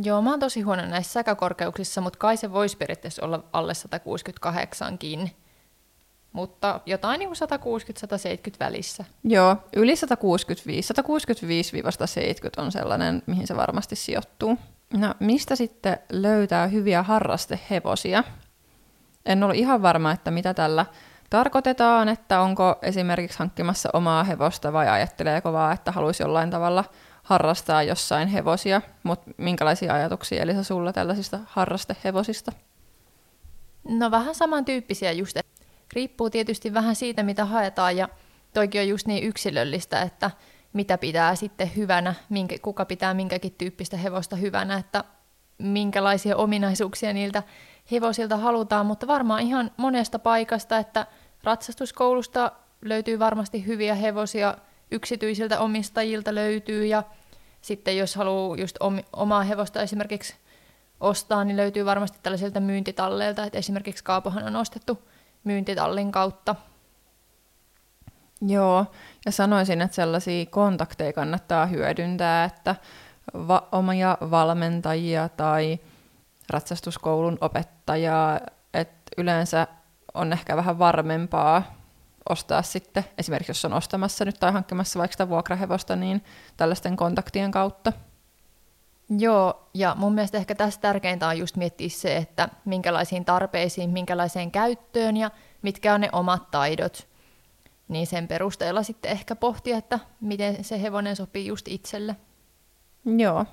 Joo, 0.02 0.22
mä 0.22 0.30
oon 0.30 0.40
tosi 0.40 0.60
huono 0.60 0.86
näissä 0.86 1.12
säkäkorkeuksissa, 1.12 2.00
mutta 2.00 2.18
kai 2.18 2.36
se 2.36 2.52
voisi 2.52 2.76
periaatteessa 2.76 3.24
olla 3.24 3.44
alle 3.52 3.72
168kin. 3.72 5.30
Mutta 6.32 6.80
jotain 6.86 7.18
niin 7.18 7.28
kuin 7.28 7.48
160-170 8.52 8.56
välissä. 8.60 9.04
Joo, 9.24 9.56
yli 9.76 9.96
165, 9.96 10.94
165-170 10.94 12.62
on 12.62 12.72
sellainen, 12.72 13.22
mihin 13.26 13.46
se 13.46 13.56
varmasti 13.56 13.96
sijoittuu. 13.96 14.58
No, 14.92 15.14
mistä 15.20 15.56
sitten 15.56 15.98
löytää 16.12 16.66
hyviä 16.66 17.02
harrastehevosia? 17.02 18.24
En 19.26 19.42
ollut 19.42 19.56
ihan 19.56 19.82
varma, 19.82 20.12
että 20.12 20.30
mitä 20.30 20.54
tällä 20.54 20.86
tarkoitetaan, 21.30 22.08
että 22.08 22.40
onko 22.40 22.78
esimerkiksi 22.82 23.38
hankkimassa 23.38 23.88
omaa 23.92 24.24
hevosta 24.24 24.72
vai 24.72 24.88
ajatteleeko 24.88 25.52
vaan, 25.52 25.74
että 25.74 25.92
haluaisi 25.92 26.22
jollain 26.22 26.50
tavalla 26.50 26.84
harrastaa 27.22 27.82
jossain 27.82 28.28
hevosia, 28.28 28.82
mutta 29.02 29.30
minkälaisia 29.36 29.94
ajatuksia 29.94 30.42
Elisa 30.42 30.62
sulla 30.62 30.92
tällaisista 30.92 31.38
harrastehevosista? 31.46 32.52
No 33.88 34.10
vähän 34.10 34.34
samantyyppisiä 34.34 35.12
just, 35.12 35.38
riippuu 35.92 36.30
tietysti 36.30 36.74
vähän 36.74 36.96
siitä, 36.96 37.22
mitä 37.22 37.44
haetaan 37.44 37.96
ja 37.96 38.08
toikin 38.54 38.80
on 38.80 38.88
just 38.88 39.06
niin 39.06 39.24
yksilöllistä, 39.24 40.02
että 40.02 40.30
mitä 40.72 40.98
pitää 40.98 41.34
sitten 41.34 41.70
hyvänä, 41.76 42.14
minkä, 42.28 42.56
kuka 42.62 42.84
pitää 42.84 43.14
minkäkin 43.14 43.54
tyyppistä 43.58 43.96
hevosta 43.96 44.36
hyvänä, 44.36 44.76
että 44.76 45.04
minkälaisia 45.58 46.36
ominaisuuksia 46.36 47.12
niiltä 47.12 47.42
hevosilta 47.90 48.36
halutaan, 48.36 48.86
mutta 48.86 49.06
varmaan 49.06 49.40
ihan 49.40 49.70
monesta 49.76 50.18
paikasta, 50.18 50.78
että 50.78 51.06
ratsastuskoulusta 51.44 52.52
löytyy 52.84 53.18
varmasti 53.18 53.66
hyviä 53.66 53.94
hevosia, 53.94 54.54
yksityisiltä 54.90 55.60
omistajilta 55.60 56.34
löytyy 56.34 56.86
ja 56.86 57.02
sitten 57.60 57.98
jos 57.98 58.16
haluaa 58.16 58.56
just 58.56 58.76
omaa 59.12 59.42
hevosta 59.42 59.82
esimerkiksi 59.82 60.34
ostaa, 61.00 61.44
niin 61.44 61.56
löytyy 61.56 61.84
varmasti 61.84 62.18
tällaisilta 62.22 62.60
myyntitalleilta, 62.60 63.44
että 63.44 63.58
esimerkiksi 63.58 64.04
Kaapohan 64.04 64.44
on 64.44 64.56
ostettu 64.56 65.08
myyntitallin 65.44 66.12
kautta. 66.12 66.54
Joo, 68.46 68.86
ja 69.26 69.32
sanoisin, 69.32 69.80
että 69.80 69.94
sellaisia 69.94 70.46
kontakteja 70.46 71.12
kannattaa 71.12 71.66
hyödyntää, 71.66 72.44
että 72.44 72.76
va- 73.34 73.68
omia 73.72 74.18
valmentajia 74.30 75.28
tai 75.28 75.78
ratsastuskoulun 76.50 77.38
opettajaa, 77.40 78.40
että 78.74 79.10
yleensä 79.18 79.66
on 80.14 80.32
ehkä 80.32 80.56
vähän 80.56 80.78
varmempaa 80.78 81.62
ostaa 82.28 82.62
sitten, 82.62 83.04
esimerkiksi 83.18 83.50
jos 83.50 83.64
on 83.64 83.72
ostamassa 83.72 84.24
nyt 84.24 84.40
tai 84.40 84.52
hankkimassa 84.52 84.98
vaikka 84.98 85.12
sitä 85.12 85.28
vuokrahevosta, 85.28 85.96
niin 85.96 86.24
tällaisten 86.56 86.96
kontaktien 86.96 87.50
kautta. 87.50 87.92
Joo, 89.18 89.68
ja 89.74 89.94
mun 89.98 90.14
mielestä 90.14 90.38
ehkä 90.38 90.54
tässä 90.54 90.80
tärkeintä 90.80 91.28
on 91.28 91.38
just 91.38 91.56
miettiä 91.56 91.88
se, 91.88 92.16
että 92.16 92.48
minkälaisiin 92.64 93.24
tarpeisiin, 93.24 93.90
minkälaiseen 93.90 94.50
käyttöön 94.50 95.16
ja 95.16 95.30
mitkä 95.62 95.94
on 95.94 96.00
ne 96.00 96.08
omat 96.12 96.50
taidot. 96.50 97.08
Niin 97.88 98.06
sen 98.06 98.28
perusteella 98.28 98.82
sitten 98.82 99.10
ehkä 99.10 99.36
pohtia, 99.36 99.76
että 99.76 99.98
miten 100.20 100.64
se 100.64 100.82
hevonen 100.82 101.16
sopii 101.16 101.46
just 101.46 101.68
itselle. 101.68 102.16
Joo. 103.04 103.46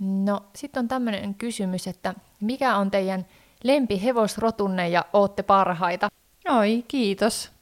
No, 0.00 0.40
sitten 0.56 0.80
on 0.80 0.88
tämmöinen 0.88 1.34
kysymys, 1.34 1.86
että 1.86 2.14
mikä 2.40 2.76
on 2.76 2.90
teidän 2.90 3.26
lempihevosrotunne 3.64 4.88
ja 4.88 5.04
ootte 5.12 5.42
parhaita? 5.42 6.08
Oi, 6.48 6.84
kiitos. 6.88 7.52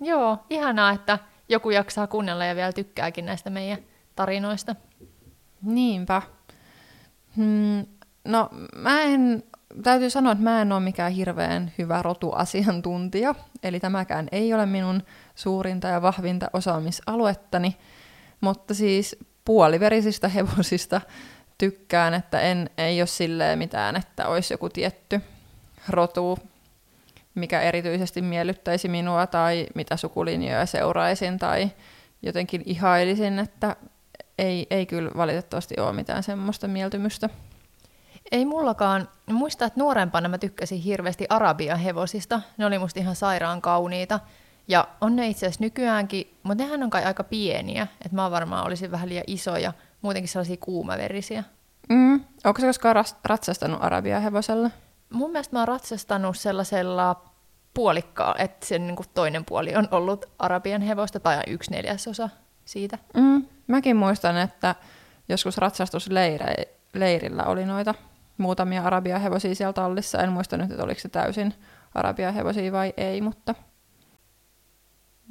Joo, 0.00 0.38
ihanaa, 0.50 0.90
että 0.90 1.18
joku 1.48 1.70
jaksaa 1.70 2.06
kuunnella 2.06 2.44
ja 2.44 2.54
vielä 2.54 2.72
tykkääkin 2.72 3.26
näistä 3.26 3.50
meidän 3.50 3.78
tarinoista. 4.16 4.76
Niinpä. 5.62 6.22
Hmm, 7.36 7.86
no, 8.24 8.48
mä 8.76 9.02
en, 9.02 9.42
täytyy 9.82 10.10
sanoa, 10.10 10.32
että 10.32 10.44
mä 10.44 10.62
en 10.62 10.72
ole 10.72 10.80
mikään 10.80 11.12
hirveän 11.12 11.72
hyvä 11.78 12.02
rotuasiantuntija, 12.02 13.34
eli 13.62 13.80
tämäkään 13.80 14.28
ei 14.32 14.54
ole 14.54 14.66
minun 14.66 15.02
suurinta 15.34 15.88
ja 15.88 16.02
vahvinta 16.02 16.50
osaamisaluettani, 16.52 17.76
mutta 18.40 18.74
siis 18.74 19.16
puoliverisistä 19.44 20.28
hevosista 20.28 21.00
tykkään, 21.58 22.14
että 22.14 22.40
en, 22.40 22.70
ei 22.78 23.00
ole 23.00 23.06
silleen 23.06 23.58
mitään, 23.58 23.96
että 23.96 24.28
olisi 24.28 24.54
joku 24.54 24.68
tietty 24.68 25.20
rotu, 25.88 26.38
mikä 27.34 27.60
erityisesti 27.60 28.22
miellyttäisi 28.22 28.88
minua 28.88 29.26
tai 29.26 29.66
mitä 29.74 29.96
sukulinjoja 29.96 30.66
seuraisin 30.66 31.38
tai 31.38 31.70
jotenkin 32.22 32.62
ihailisin, 32.66 33.38
että 33.38 33.76
ei, 34.38 34.66
ei 34.70 34.86
kyllä 34.86 35.10
valitettavasti 35.16 35.74
ole 35.80 35.92
mitään 35.92 36.22
semmoista 36.22 36.68
mieltymystä. 36.68 37.28
Ei 38.32 38.44
mullakaan. 38.44 39.08
Muistan, 39.30 39.66
että 39.66 39.80
nuorempana 39.80 40.28
mä 40.28 40.38
tykkäsin 40.38 40.78
hirveästi 40.80 41.26
Arabian 41.28 41.78
hevosista. 41.78 42.40
Ne 42.56 42.66
oli 42.66 42.78
musta 42.78 43.00
ihan 43.00 43.16
sairaan 43.16 43.62
kauniita. 43.62 44.20
Ja 44.68 44.88
on 45.00 45.16
ne 45.16 45.28
itse 45.28 45.46
asiassa 45.46 45.64
nykyäänkin, 45.64 46.38
mutta 46.42 46.64
nehän 46.64 46.82
on 46.82 46.90
kai 46.90 47.04
aika 47.04 47.24
pieniä. 47.24 47.82
Että 47.82 48.16
mä 48.16 48.30
varmaan 48.30 48.66
olisin 48.66 48.90
vähän 48.90 49.08
liian 49.08 49.24
isoja, 49.26 49.72
muutenkin 50.02 50.28
sellaisia 50.28 50.56
kuumaverisiä. 50.56 51.44
Mm. 51.88 52.24
Onko 52.44 52.60
se 52.60 52.66
koskaan 52.66 53.04
ratsastanut 53.24 53.82
Arabian 53.82 54.22
hevosella? 54.22 54.70
Mun 55.10 55.30
mielestä 55.30 55.56
mä 55.56 55.60
oon 55.60 55.68
ratsastanut 55.68 56.36
sellaisella 56.36 57.24
puolikkaa, 57.74 58.34
että 58.38 58.66
sen 58.66 58.86
niin 58.86 58.96
toinen 59.14 59.44
puoli 59.44 59.76
on 59.76 59.88
ollut 59.90 60.26
Arabian 60.38 60.82
hevosta 60.82 61.20
tai 61.20 61.40
yksi 61.46 61.70
neljäsosa 61.70 62.28
siitä. 62.64 62.98
Mm. 63.14 63.46
Mäkin 63.66 63.96
muistan, 63.96 64.36
että 64.36 64.74
joskus 65.28 65.58
ratsastusleirillä 65.58 67.44
oli 67.44 67.64
noita 67.66 67.94
muutamia 68.38 68.82
Arabian 68.82 69.20
hevosia 69.20 69.54
siellä 69.54 69.72
tallissa. 69.72 70.18
En 70.18 70.32
muista 70.32 70.56
nyt, 70.56 70.70
että 70.70 70.84
oliko 70.84 71.00
se 71.00 71.08
täysin 71.08 71.54
Arabian 71.94 72.34
hevosia 72.34 72.72
vai 72.72 72.94
ei, 72.96 73.20
mutta... 73.20 73.54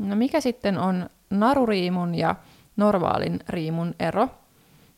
No 0.08 0.16
mikä 0.16 0.42
sitten 0.42 0.78
on 0.78 1.10
naruriimun 1.30 2.16
ja 2.16 2.36
normaalin 2.76 3.40
riimun 3.50 3.96
ero? 4.00 4.28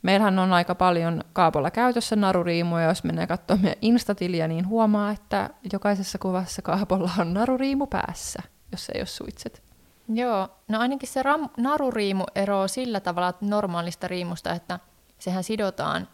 Meillähän 0.01 0.39
on 0.39 0.53
aika 0.53 0.75
paljon 0.75 1.23
kaapolla 1.33 1.71
käytössä 1.71 2.15
naruriimuja, 2.15 2.87
jos 2.87 3.03
menee 3.03 3.27
katsomaan 3.27 3.61
meidän 3.61 3.79
Instatiliä, 3.81 4.47
niin 4.47 4.67
huomaa, 4.67 5.11
että 5.11 5.49
jokaisessa 5.73 6.17
kuvassa 6.17 6.61
kaapolla 6.61 7.11
on 7.19 7.33
naruriimu 7.33 7.87
päässä, 7.87 8.39
jos 8.71 8.89
ei 8.89 9.01
ole 9.01 9.05
suitset. 9.05 9.63
Joo, 10.07 10.49
no 10.67 10.79
ainakin 10.79 11.09
se 11.09 11.21
ram- 11.23 11.49
naruriimu 11.57 12.23
eroaa 12.35 12.67
sillä 12.67 12.99
tavalla 12.99 13.33
normaalista 13.41 14.07
riimusta, 14.07 14.51
että 14.51 14.79
sehän 15.19 15.43
sidotaan 15.43 16.07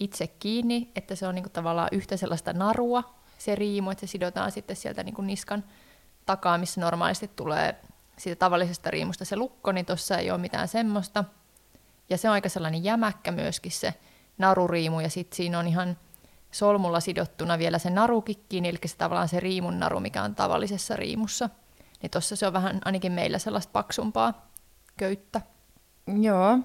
itse 0.00 0.26
kiinni, 0.26 0.90
että 0.96 1.14
se 1.14 1.26
on 1.26 1.34
niinku 1.34 1.50
tavallaan 1.50 1.88
yhtä 1.92 2.16
sellaista 2.16 2.52
narua, 2.52 3.14
se 3.38 3.54
riimu, 3.54 3.90
että 3.90 4.06
se 4.06 4.10
sidotaan 4.10 4.52
sitten 4.52 4.76
sieltä 4.76 5.02
niinku 5.02 5.22
niskan 5.22 5.64
takaa, 6.26 6.58
missä 6.58 6.80
normaalisti 6.80 7.30
tulee 7.36 7.80
siitä 8.18 8.38
tavallisesta 8.38 8.90
riimusta 8.90 9.24
se 9.24 9.36
lukko, 9.36 9.72
niin 9.72 9.86
tuossa 9.86 10.18
ei 10.18 10.30
ole 10.30 10.38
mitään 10.38 10.68
semmoista. 10.68 11.24
Ja 12.10 12.18
se 12.18 12.28
on 12.28 12.32
aika 12.32 12.48
sellainen 12.48 12.84
jämäkkä 12.84 13.32
myöskin 13.32 13.72
se 13.72 13.94
naruriimu, 14.38 15.00
ja 15.00 15.10
sitten 15.10 15.36
siinä 15.36 15.58
on 15.58 15.66
ihan 15.66 15.96
solmulla 16.50 17.00
sidottuna 17.00 17.58
vielä 17.58 17.78
se 17.78 17.90
narukikkiin, 17.90 18.64
eli 18.64 18.78
se 18.86 18.96
tavallaan 18.96 19.28
se 19.28 19.40
riimun 19.40 19.78
naru, 19.78 20.00
mikä 20.00 20.22
on 20.22 20.34
tavallisessa 20.34 20.96
riimussa. 20.96 21.50
Niin 22.02 22.10
tuossa 22.10 22.36
se 22.36 22.46
on 22.46 22.52
vähän 22.52 22.80
ainakin 22.84 23.12
meillä 23.12 23.38
sellaista 23.38 23.70
paksumpaa 23.72 24.48
köyttä. 24.96 25.40
Joo, 26.20 26.58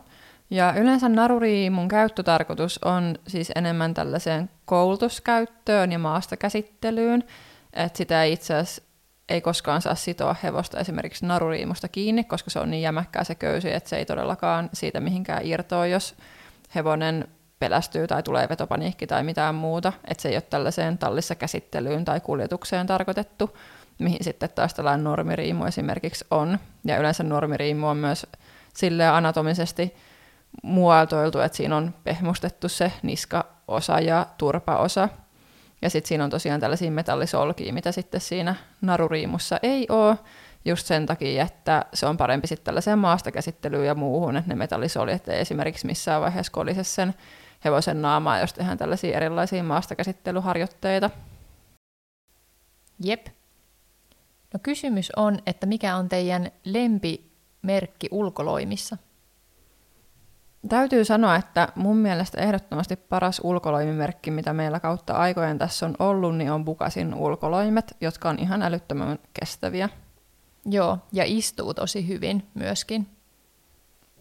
ja 0.49 0.73
yleensä 0.73 1.09
naruriimun 1.09 1.87
käyttötarkoitus 1.87 2.79
on 2.83 3.15
siis 3.27 3.51
enemmän 3.55 3.93
tällaiseen 3.93 4.49
koulutuskäyttöön 4.65 5.91
ja 5.91 5.99
maastakäsittelyyn, 5.99 7.23
että 7.73 7.97
sitä 7.97 8.23
ei 8.23 8.33
itse 8.33 8.55
asiassa 8.55 8.88
ei 9.29 9.41
koskaan 9.41 9.81
saa 9.81 9.95
sitoa 9.95 10.35
hevosta 10.43 10.79
esimerkiksi 10.79 11.25
naruriimusta 11.25 11.87
kiinni, 11.87 12.23
koska 12.23 12.49
se 12.49 12.59
on 12.59 12.71
niin 12.71 12.81
jämäkkää 12.81 13.23
se 13.23 13.35
köysi, 13.35 13.73
että 13.73 13.89
se 13.89 13.97
ei 13.97 14.05
todellakaan 14.05 14.69
siitä 14.73 14.99
mihinkään 14.99 15.45
irtoa, 15.45 15.87
jos 15.87 16.15
hevonen 16.75 17.27
pelästyy 17.59 18.07
tai 18.07 18.23
tulee 18.23 18.49
vetopaniikki 18.49 19.07
tai 19.07 19.23
mitään 19.23 19.55
muuta, 19.55 19.93
että 20.07 20.21
se 20.21 20.29
ei 20.29 20.35
ole 20.35 20.41
tällaiseen 20.41 20.97
tallissa 20.97 21.35
käsittelyyn 21.35 22.05
tai 22.05 22.19
kuljetukseen 22.19 22.87
tarkoitettu, 22.87 23.57
mihin 23.99 24.23
sitten 24.23 24.49
taas 24.55 24.73
tällainen 24.73 25.03
normiriimu 25.03 25.65
esimerkiksi 25.65 26.25
on. 26.31 26.59
Ja 26.85 26.97
yleensä 26.97 27.23
normiriimu 27.23 27.87
on 27.87 27.97
myös 27.97 28.27
sille 28.73 29.07
anatomisesti 29.07 29.95
muotoiltu, 30.63 31.39
että 31.39 31.55
siinä 31.55 31.77
on 31.77 31.93
pehmustettu 32.03 32.69
se 32.69 32.91
niskaosa 33.03 33.99
ja 33.99 34.25
turpaosa, 34.37 35.09
ja 35.81 35.89
sitten 35.89 36.07
siinä 36.07 36.23
on 36.23 36.29
tosiaan 36.29 36.59
tällaisia 36.59 36.91
metallisolkia, 36.91 37.73
mitä 37.73 37.91
sitten 37.91 38.21
siinä 38.21 38.55
naruriimussa 38.81 39.59
ei 39.63 39.85
ole, 39.89 40.17
just 40.65 40.87
sen 40.87 41.05
takia, 41.05 41.43
että 41.43 41.85
se 41.93 42.05
on 42.05 42.17
parempi 42.17 42.47
sitten 42.47 42.65
tällaiseen 42.65 42.99
maastakäsittelyyn 42.99 43.85
ja 43.85 43.95
muuhun, 43.95 44.37
että 44.37 44.49
ne 44.49 44.55
metallisoljet 44.55 45.29
ei 45.29 45.39
esimerkiksi 45.39 45.87
missään 45.87 46.21
vaiheessa 46.21 46.51
kolise 46.51 46.83
sen 46.83 47.13
hevosen 47.65 48.01
naamaa, 48.01 48.39
jos 48.39 48.53
tehdään 48.53 48.77
tällaisia 48.77 49.17
erilaisia 49.17 49.63
maastakäsittelyharjoitteita. 49.63 51.09
Jep. 53.03 53.27
No 54.53 54.59
kysymys 54.63 55.11
on, 55.15 55.39
että 55.45 55.65
mikä 55.65 55.95
on 55.95 56.09
teidän 56.09 56.51
lempimerkki 56.65 58.07
ulkoloimissa? 58.11 58.97
Täytyy 60.69 61.05
sanoa, 61.05 61.35
että 61.35 61.67
mun 61.75 61.97
mielestä 61.97 62.41
ehdottomasti 62.41 62.95
paras 62.95 63.41
ulkoloimimerkki, 63.43 64.31
mitä 64.31 64.53
meillä 64.53 64.79
kautta 64.79 65.13
aikojen 65.13 65.57
tässä 65.57 65.85
on 65.85 65.95
ollut, 65.99 66.35
niin 66.35 66.51
on 66.51 66.65
Bukasin 66.65 67.13
ulkoloimet, 67.13 67.97
jotka 68.01 68.29
on 68.29 68.39
ihan 68.39 68.61
älyttömän 68.61 69.19
kestäviä. 69.39 69.89
Joo, 70.65 70.97
ja 71.11 71.23
istuu 71.27 71.73
tosi 71.73 72.07
hyvin 72.07 72.47
myöskin. 72.53 73.07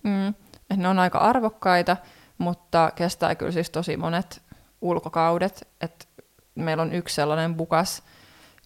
Mm, 0.03 0.35
ne 0.77 0.89
on 0.89 0.99
aika 0.99 1.19
arvokkaita, 1.19 1.97
mutta 2.39 2.93
kestää 2.95 3.35
kyllä 3.35 3.53
siis 3.53 3.71
tosi 3.71 3.97
monet 3.97 4.43
ulkokaudet. 4.81 5.69
Et 5.81 6.09
meillä 6.55 6.83
on 6.83 6.93
yksi 6.93 7.15
sellainen 7.15 7.55
Bukas, 7.55 8.03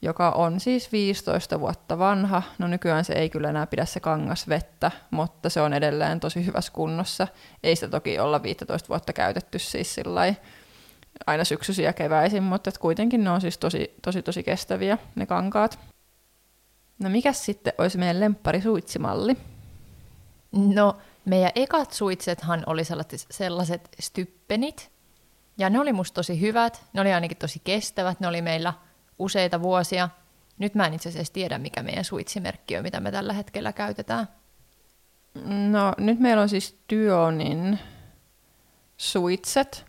joka 0.02 0.30
on 0.30 0.60
siis 0.60 0.92
15 0.92 1.60
vuotta 1.60 1.98
vanha. 1.98 2.42
No 2.58 2.66
nykyään 2.66 3.04
se 3.04 3.12
ei 3.12 3.30
kyllä 3.30 3.50
enää 3.50 3.66
pidä 3.66 3.84
se 3.84 4.00
kangas 4.00 4.48
vettä, 4.48 4.90
mutta 5.10 5.50
se 5.50 5.60
on 5.60 5.72
edelleen 5.72 6.20
tosi 6.20 6.46
hyvässä 6.46 6.72
kunnossa. 6.72 7.28
Ei 7.62 7.76
sitä 7.76 7.88
toki 7.88 8.18
olla 8.18 8.42
15 8.42 8.88
vuotta 8.88 9.12
käytetty 9.12 9.58
siis 9.58 9.96
aina 11.26 11.44
syksyisiä 11.44 11.88
ja 11.88 11.92
keväisin, 11.92 12.42
mutta 12.42 12.68
et 12.68 12.78
kuitenkin 12.78 13.24
ne 13.24 13.30
on 13.30 13.40
siis 13.40 13.58
tosi, 13.58 13.94
tosi, 14.02 14.22
tosi 14.22 14.42
kestäviä, 14.42 14.98
ne 15.14 15.26
kankaat. 15.26 15.78
No 16.98 17.10
mikä 17.10 17.32
sitten 17.32 17.72
olisi 17.78 17.98
meidän 17.98 18.20
lemppari 18.20 18.60
suitsimalli? 18.60 19.36
No, 20.52 20.96
meidän 21.24 21.52
ekat 21.54 21.92
suitsethan 21.92 22.62
oli 22.66 22.84
sellaiset, 22.84 23.26
sellaiset 23.30 23.88
styppenit, 24.00 24.92
ja 25.58 25.70
ne 25.70 25.80
oli 25.80 25.92
musta 25.92 26.14
tosi 26.14 26.40
hyvät, 26.40 26.84
ne 26.92 27.00
oli 27.00 27.12
ainakin 27.12 27.36
tosi 27.36 27.60
kestävät, 27.64 28.20
ne 28.20 28.28
oli 28.28 28.42
meillä 28.42 28.72
useita 29.18 29.62
vuosia. 29.62 30.08
Nyt 30.58 30.74
mä 30.74 30.86
en 30.86 30.94
itse 30.94 31.08
asiassa 31.08 31.32
tiedä, 31.32 31.58
mikä 31.58 31.82
meidän 31.82 32.04
suitsimerkki 32.04 32.76
on, 32.76 32.82
mitä 32.82 33.00
me 33.00 33.12
tällä 33.12 33.32
hetkellä 33.32 33.72
käytetään. 33.72 34.28
No 35.70 35.92
nyt 35.98 36.20
meillä 36.20 36.42
on 36.42 36.48
siis 36.48 36.78
Dyonin 36.92 37.78
suitset, 38.96 39.84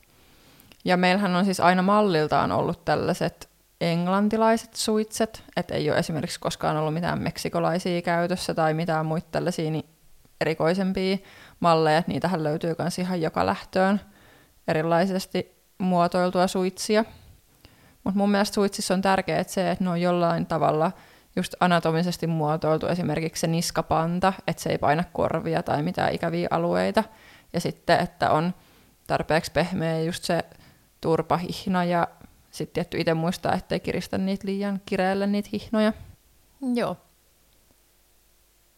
ja 0.85 0.97
meillähän 0.97 1.35
on 1.35 1.45
siis 1.45 1.59
aina 1.59 1.81
malliltaan 1.81 2.51
ollut 2.51 2.85
tällaiset 2.85 3.49
englantilaiset 3.81 4.73
suitset, 4.73 5.43
että 5.57 5.75
ei 5.75 5.89
ole 5.89 5.99
esimerkiksi 5.99 6.39
koskaan 6.39 6.77
ollut 6.77 6.93
mitään 6.93 7.21
meksikolaisia 7.21 8.01
käytössä 8.01 8.53
tai 8.53 8.73
mitään 8.73 9.05
muita 9.05 9.27
tällaisia 9.31 9.71
niin 9.71 9.85
erikoisempia 10.41 11.17
malleja, 11.59 12.03
niitähän 12.07 12.43
löytyy 12.43 12.75
myös 12.79 12.99
ihan 12.99 13.21
joka 13.21 13.45
lähtöön 13.45 14.01
erilaisesti 14.67 15.55
muotoiltua 15.77 16.47
suitsia. 16.47 17.05
Mutta 18.03 18.17
mun 18.17 18.31
mielestä 18.31 18.55
suitsissa 18.55 18.93
on 18.93 19.01
tärkeää 19.01 19.43
se, 19.43 19.71
että 19.71 19.83
ne 19.83 19.89
on 19.89 20.01
jollain 20.01 20.45
tavalla 20.45 20.91
just 21.35 21.55
anatomisesti 21.59 22.27
muotoiltu 22.27 22.87
esimerkiksi 22.87 23.41
se 23.41 23.47
niskapanta, 23.47 24.33
että 24.47 24.63
se 24.63 24.69
ei 24.69 24.77
paina 24.77 25.03
korvia 25.13 25.63
tai 25.63 25.83
mitään 25.83 26.13
ikäviä 26.13 26.47
alueita. 26.51 27.03
Ja 27.53 27.59
sitten, 27.59 27.99
että 27.99 28.31
on 28.31 28.53
tarpeeksi 29.07 29.51
pehmeä 29.51 30.01
just 30.01 30.23
se 30.23 30.43
turpahihna 31.01 31.83
ja 31.83 32.07
sitten 32.51 32.73
tietty 32.73 32.99
itse 32.99 33.13
muistaa, 33.13 33.53
ettei 33.53 33.79
kiristä 33.79 34.17
niitä 34.17 34.47
liian 34.47 34.81
kireelle 34.85 35.27
niitä 35.27 35.49
hihnoja. 35.53 35.93
Joo. 36.73 36.97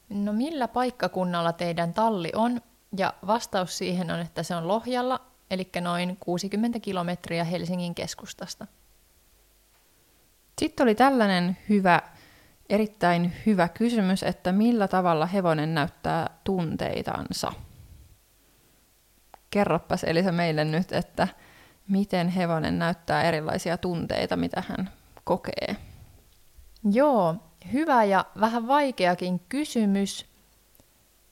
No 0.09 0.33
millä 0.33 0.67
paikkakunnalla 0.67 1.53
teidän 1.53 1.93
talli 1.93 2.31
on? 2.35 2.61
Ja 2.97 3.13
vastaus 3.27 3.77
siihen 3.77 4.11
on, 4.11 4.19
että 4.19 4.43
se 4.43 4.55
on 4.55 4.67
Lohjalla, 4.67 5.21
eli 5.51 5.69
noin 5.81 6.17
60 6.19 6.79
kilometriä 6.79 7.43
Helsingin 7.43 7.95
keskustasta. 7.95 8.67
Sitten 10.59 10.83
oli 10.83 10.95
tällainen 10.95 11.57
hyvä, 11.69 12.01
erittäin 12.69 13.33
hyvä 13.45 13.67
kysymys, 13.67 14.23
että 14.23 14.51
millä 14.51 14.87
tavalla 14.87 15.25
hevonen 15.25 15.73
näyttää 15.73 16.29
tunteitansa. 16.43 17.51
Kerroppas 19.49 20.03
Elisa 20.03 20.31
meille 20.31 20.65
nyt, 20.65 20.91
että 20.91 21.27
miten 21.87 22.29
hevonen 22.29 22.79
näyttää 22.79 23.23
erilaisia 23.23 23.77
tunteita, 23.77 24.35
mitä 24.35 24.63
hän 24.67 24.89
kokee. 25.23 25.75
Joo, 26.91 27.35
hyvä 27.73 28.03
ja 28.03 28.25
vähän 28.39 28.67
vaikeakin 28.67 29.39
kysymys. 29.49 30.25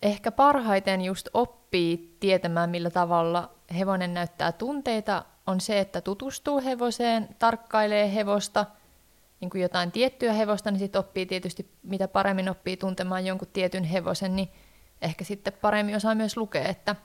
Ehkä 0.01 0.31
parhaiten 0.31 1.01
just 1.01 1.27
oppii 1.33 2.17
tietämään, 2.19 2.69
millä 2.69 2.89
tavalla 2.89 3.49
hevonen 3.77 4.13
näyttää 4.13 4.51
tunteita, 4.51 5.25
on 5.47 5.62
se, 5.62 5.79
että 5.79 6.01
tutustuu 6.01 6.62
hevoseen, 6.63 7.29
tarkkailee 7.39 8.15
hevosta, 8.15 8.65
niin 9.43 9.49
kuin 9.49 9.62
jotain 9.62 9.91
tiettyä 9.91 10.34
hevosta, 10.34 10.71
niin 10.71 10.79
sitten 10.79 10.99
oppii 10.99 11.25
tietysti, 11.25 11.71
mitä 11.84 12.08
paremmin 12.08 12.49
oppii 12.49 12.77
tuntemaan 12.77 13.25
jonkun 13.25 13.47
tietyn 13.53 13.84
hevosen, 13.84 14.36
niin 14.36 14.49
ehkä 15.01 15.23
sitten 15.23 15.53
paremmin 15.62 15.95
osaa 15.95 16.15
myös 16.15 16.38
lukea, 16.38 16.67
että 16.67 16.95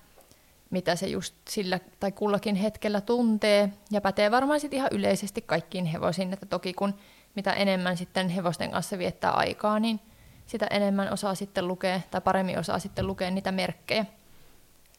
mitä 0.71 0.97
se 0.97 1.07
just 1.07 1.35
sillä 1.49 1.81
tai 2.01 2.13
kullakin 2.13 2.55
hetkellä 2.55 3.01
tuntee. 3.01 3.73
Ja 3.91 4.01
pätee 4.01 4.31
varmaan 4.31 4.61
sitten 4.61 4.77
ihan 4.77 4.91
yleisesti 4.93 5.43
kaikkiin 5.43 5.85
hevosiin, 5.85 6.33
että 6.33 6.47
toki 6.47 6.75
kun 6.75 6.95
mitä 7.35 7.53
enemmän 7.53 7.97
sitten 7.97 8.29
hevosten 8.29 8.71
kanssa 8.71 8.99
viettää 8.99 9.31
aikaa, 9.31 9.79
niin 9.79 10.01
sitä 10.47 10.67
enemmän 10.71 11.13
osaa 11.13 11.35
sitten 11.35 11.69
lukea, 11.69 12.01
tai 12.11 12.21
paremmin 12.21 12.59
osaa 12.59 12.79
sitten 12.79 13.07
lukea 13.07 13.31
niitä 13.31 13.53
merkkejä. 13.53 14.05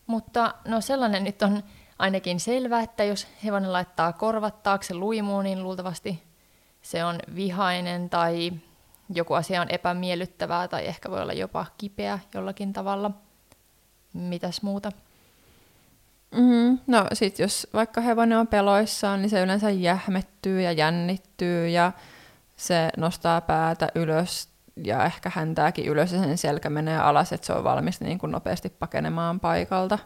Mutta 0.08 0.54
no 0.66 0.82
sellainen 0.82 1.24
nyt 1.24 1.42
on 1.42 1.64
ainakin 2.00 2.40
selvä, 2.40 2.82
että 2.82 3.04
jos 3.04 3.28
hevonen 3.44 3.74
laittaa 3.74 4.14
korvat 4.14 4.64
taakse 4.64 4.94
luimuun, 4.94 5.44
niin 5.44 5.64
luultavasti 5.64 6.29
se 6.82 7.06
on 7.06 7.20
vihainen 7.36 8.10
tai 8.10 8.52
joku 9.14 9.34
asia 9.34 9.62
on 9.62 9.70
epämiellyttävää 9.70 10.68
tai 10.68 10.86
ehkä 10.86 11.12
voi 11.12 11.22
olla 11.22 11.34
jopa 11.34 11.66
kipeä 11.78 12.20
jollakin 12.34 12.74
tavalla. 12.74 13.12
Mitäs 14.14 14.62
muuta? 14.62 14.92
Mm, 16.32 16.80
no 16.88 17.06
sit 17.14 17.40
jos 17.40 17.68
vaikka 17.74 18.02
hevonen 18.02 18.38
on 18.38 18.48
peloissaan, 18.48 19.22
niin 19.22 19.30
se 19.30 19.42
yleensä 19.42 19.70
jähmettyy 19.70 20.62
ja 20.62 20.72
jännittyy 20.72 21.70
ja 21.70 21.92
se 22.58 22.90
nostaa 22.98 23.42
päätä 23.42 23.88
ylös 23.96 24.50
ja 24.84 25.06
ehkä 25.06 25.32
häntääkin 25.36 25.86
ylös 25.86 26.12
ja 26.12 26.20
sen 26.20 26.38
selkä 26.38 26.70
menee 26.70 27.00
alas, 27.00 27.34
että 27.34 27.48
se 27.48 27.54
on 27.54 27.64
valmis 27.64 28.02
niin 28.02 28.20
kuin 28.20 28.32
nopeasti 28.32 28.70
pakenemaan 28.70 29.40
paikalta. 29.40 30.00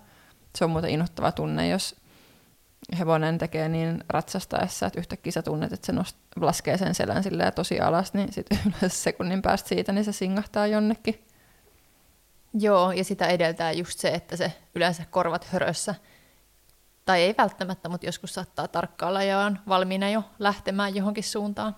Se 0.55 0.65
on 0.65 0.71
muuten 0.71 0.89
innoittava 0.89 1.31
tunne, 1.31 1.67
jos 1.67 1.95
hevonen 2.99 3.37
tekee 3.37 3.69
niin 3.69 4.03
ratsastaessa, 4.09 4.85
että 4.85 4.99
yhtäkkiä 4.99 5.31
sä 5.31 5.41
tunnet, 5.41 5.73
että 5.73 5.85
se 5.85 5.93
nost- 5.93 6.41
laskee 6.41 6.77
sen 6.77 6.95
selän 6.95 7.23
tosi 7.55 7.79
alas, 7.79 8.13
niin 8.13 8.33
sitten 8.33 8.59
yleensä 8.67 8.89
sekunnin 8.89 9.41
päästä 9.41 9.69
siitä, 9.69 9.91
niin 9.91 10.05
se 10.05 10.11
singahtaa 10.11 10.67
jonnekin. 10.67 11.23
Joo, 12.53 12.91
ja 12.91 13.03
sitä 13.03 13.27
edeltää 13.27 13.71
just 13.71 13.99
se, 13.99 14.09
että 14.09 14.37
se 14.37 14.53
yleensä 14.75 15.03
korvat 15.11 15.45
hörössä, 15.45 15.95
tai 17.05 17.21
ei 17.21 17.35
välttämättä, 17.37 17.89
mutta 17.89 18.05
joskus 18.05 18.33
saattaa 18.33 18.67
tarkkailla 18.67 19.23
ja 19.23 19.39
on 19.39 19.59
valmiina 19.67 20.09
jo 20.09 20.23
lähtemään 20.39 20.95
johonkin 20.95 21.23
suuntaan. 21.23 21.75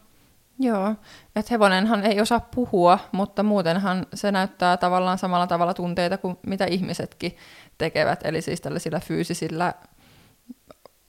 Joo, 0.60 0.96
että 1.36 1.54
hevonenhan 1.54 2.04
ei 2.06 2.22
osaa 2.22 2.40
puhua, 2.40 3.00
mutta 3.12 3.44
muutenhan 3.44 4.08
se 4.14 4.32
näyttää 4.32 4.78
tavallaan 4.78 5.18
samalla 5.18 5.48
tavalla 5.48 5.74
tunteita 5.74 6.18
kuin 6.18 6.38
mitä 6.48 6.66
ihmisetkin 6.66 7.38
tekevät, 7.78 8.20
eli 8.24 8.42
siis 8.42 8.62
tällaisilla 8.62 9.00
fyysisillä 9.00 9.74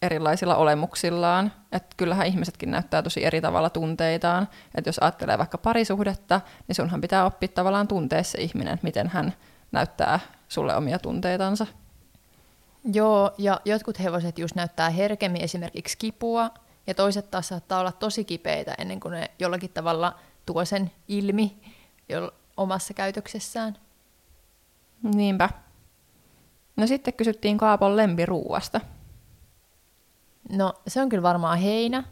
erilaisilla 0.06 0.56
olemuksillaan. 0.56 1.52
Että 1.72 1.94
kyllähän 1.96 2.26
ihmisetkin 2.26 2.70
näyttää 2.70 3.02
tosi 3.02 3.24
eri 3.24 3.40
tavalla 3.40 3.70
tunteitaan. 3.70 4.48
Että 4.74 4.88
jos 4.88 4.98
ajattelee 4.98 5.38
vaikka 5.38 5.58
parisuhdetta, 5.58 6.40
niin 6.68 6.76
sunhan 6.76 7.00
pitää 7.00 7.24
oppia 7.24 7.48
tavallaan 7.48 7.88
tuntea 7.88 8.22
se 8.22 8.38
ihminen, 8.38 8.78
miten 8.82 9.08
hän 9.08 9.34
näyttää 9.72 10.20
sulle 10.48 10.76
omia 10.76 10.98
tunteitansa. 10.98 11.66
Joo, 12.92 13.30
ja 13.38 13.60
jotkut 13.64 13.98
hevoset 13.98 14.38
just 14.38 14.54
näyttää 14.54 14.90
herkemmin 14.90 15.44
esimerkiksi 15.44 15.98
kipua, 15.98 16.50
ja 16.86 16.94
toiset 16.94 17.30
taas 17.30 17.48
saattaa 17.48 17.80
olla 17.80 17.92
tosi 17.92 18.24
kipeitä 18.24 18.74
ennen 18.78 19.00
kuin 19.00 19.12
ne 19.12 19.30
jollakin 19.38 19.70
tavalla 19.70 20.14
tuo 20.46 20.64
sen 20.64 20.90
ilmi 21.08 21.56
jo 22.08 22.32
omassa 22.56 22.94
käytöksessään. 22.94 23.76
Niinpä. 25.02 25.48
No 26.76 26.86
sitten 26.86 27.14
kysyttiin 27.14 27.58
Kaapon 27.58 27.96
lempiruuasta. 27.96 28.80
No 30.50 30.74
se 30.86 31.02
on 31.02 31.08
kyllä 31.08 31.22
varmaan 31.22 31.58
heinä, 31.58 32.04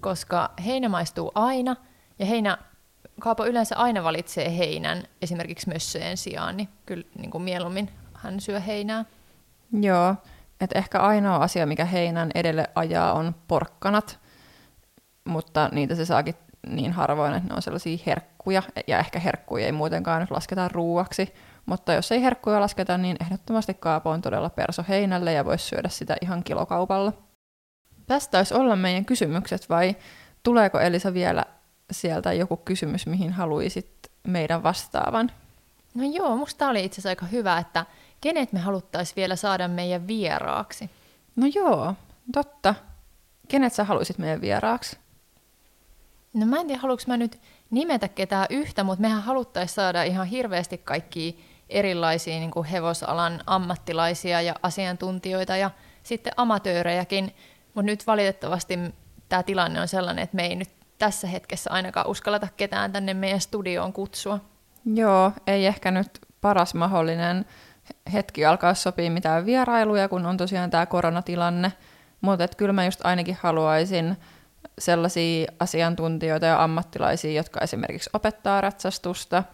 koska 0.00 0.50
heinä 0.64 0.88
maistuu 0.88 1.32
aina, 1.34 1.76
ja 2.18 2.26
heinä, 2.26 2.58
Kaapo 3.20 3.46
yleensä 3.46 3.76
aina 3.76 4.04
valitsee 4.04 4.58
heinän 4.58 5.02
esimerkiksi 5.22 5.68
mössöjen 5.68 6.16
sijaan, 6.16 6.56
niin 6.56 6.68
kyllä 6.86 7.04
niin 7.18 7.30
kuin 7.30 7.42
mieluummin 7.42 7.90
hän 8.14 8.40
syö 8.40 8.60
heinää. 8.60 9.04
Joo, 9.80 10.14
että 10.60 10.78
ehkä 10.78 11.00
ainoa 11.00 11.36
asia, 11.36 11.66
mikä 11.66 11.84
heinän 11.84 12.30
edelle 12.34 12.70
ajaa, 12.74 13.12
on 13.12 13.34
porkkanat, 13.48 14.18
mutta 15.24 15.68
niitä 15.72 15.94
se 15.94 16.04
saakin 16.04 16.34
niin 16.68 16.92
harvoin, 16.92 17.34
että 17.34 17.48
ne 17.48 17.54
on 17.54 17.62
sellaisia 17.62 17.98
herkkuja, 18.06 18.62
ja 18.86 18.98
ehkä 18.98 19.18
herkkuja 19.18 19.66
ei 19.66 19.72
muutenkaan 19.72 20.20
nyt 20.20 20.30
lasketa 20.30 20.68
ruuaksi, 20.68 21.34
mutta 21.66 21.92
jos 21.92 22.12
ei 22.12 22.22
herkkuja 22.22 22.60
lasketa, 22.60 22.98
niin 22.98 23.16
ehdottomasti 23.20 23.74
kaapo 23.74 24.10
on 24.10 24.22
todella 24.22 24.50
perso 24.50 24.84
heinälle 24.88 25.32
ja 25.32 25.44
voisi 25.44 25.64
syödä 25.64 25.88
sitä 25.88 26.16
ihan 26.20 26.44
kilokaupalla. 26.44 27.12
Tästä 28.06 28.30
taisi 28.30 28.54
olla 28.54 28.76
meidän 28.76 29.04
kysymykset, 29.04 29.68
vai 29.68 29.96
tuleeko 30.42 30.80
Elisa 30.80 31.14
vielä 31.14 31.44
sieltä 31.90 32.32
joku 32.32 32.56
kysymys, 32.56 33.06
mihin 33.06 33.32
haluaisit 33.32 33.90
meidän 34.26 34.62
vastaavan? 34.62 35.32
No 35.94 36.04
joo, 36.12 36.36
musta 36.36 36.68
oli 36.68 36.84
itse 36.84 36.94
asiassa 36.94 37.08
aika 37.08 37.26
hyvä, 37.26 37.58
että 37.58 37.86
kenet 38.20 38.52
me 38.52 38.60
haluttaisiin 38.60 39.16
vielä 39.16 39.36
saada 39.36 39.68
meidän 39.68 40.06
vieraaksi? 40.06 40.90
No 41.36 41.46
joo, 41.54 41.94
totta. 42.32 42.74
Kenet 43.48 43.72
sä 43.72 43.84
haluaisit 43.84 44.18
meidän 44.18 44.40
vieraaksi? 44.40 44.96
No 46.34 46.46
mä 46.46 46.60
en 46.60 46.66
tiedä, 46.66 46.80
haluanko 46.80 47.02
mä 47.06 47.16
nyt 47.16 47.40
nimetä 47.70 48.08
ketään 48.08 48.46
yhtä, 48.50 48.84
mutta 48.84 49.02
mehän 49.02 49.22
haluttaisiin 49.22 49.74
saada 49.74 50.02
ihan 50.02 50.26
hirveästi 50.26 50.78
kaikki 50.78 51.44
erilaisia 51.68 52.38
niin 52.38 52.50
kuin 52.50 52.66
hevosalan 52.66 53.40
ammattilaisia 53.46 54.42
ja 54.42 54.54
asiantuntijoita 54.62 55.56
ja 55.56 55.70
sitten 56.02 56.32
amatöörejäkin, 56.36 57.34
mutta 57.76 57.86
nyt 57.86 58.06
valitettavasti 58.06 58.78
tämä 59.28 59.42
tilanne 59.42 59.80
on 59.80 59.88
sellainen, 59.88 60.22
että 60.22 60.36
me 60.36 60.46
ei 60.46 60.56
nyt 60.56 60.70
tässä 60.98 61.26
hetkessä 61.26 61.70
ainakaan 61.70 62.06
uskalleta 62.06 62.48
ketään 62.56 62.92
tänne 62.92 63.14
meidän 63.14 63.40
studioon 63.40 63.92
kutsua. 63.92 64.40
Joo, 64.94 65.32
ei 65.46 65.66
ehkä 65.66 65.90
nyt 65.90 66.20
paras 66.40 66.74
mahdollinen 66.74 67.44
hetki 68.12 68.44
alkaa 68.44 68.74
sopia 68.74 69.10
mitään 69.10 69.46
vierailuja, 69.46 70.08
kun 70.08 70.26
on 70.26 70.36
tosiaan 70.36 70.70
tämä 70.70 70.86
koronatilanne, 70.86 71.72
Mutta 72.20 72.48
kyllä 72.56 72.72
mä 72.72 72.84
just 72.84 73.00
ainakin 73.04 73.38
haluaisin 73.40 74.16
sellaisia 74.78 75.52
asiantuntijoita 75.60 76.46
ja 76.46 76.62
ammattilaisia, 76.62 77.32
jotka 77.32 77.60
esimerkiksi 77.60 78.10
opettaa 78.12 78.60
ratsastusta 78.60 79.44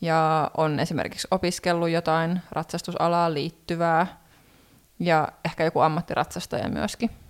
ja 0.00 0.50
on 0.56 0.80
esimerkiksi 0.80 1.28
opiskellut 1.30 1.90
jotain 1.90 2.40
ratsastusalaan 2.50 3.34
liittyvää 3.34 4.06
ja 4.98 5.28
ehkä 5.44 5.64
joku 5.64 5.80
ammattiratsastaja 5.80 6.68
myöskin. 6.68 7.21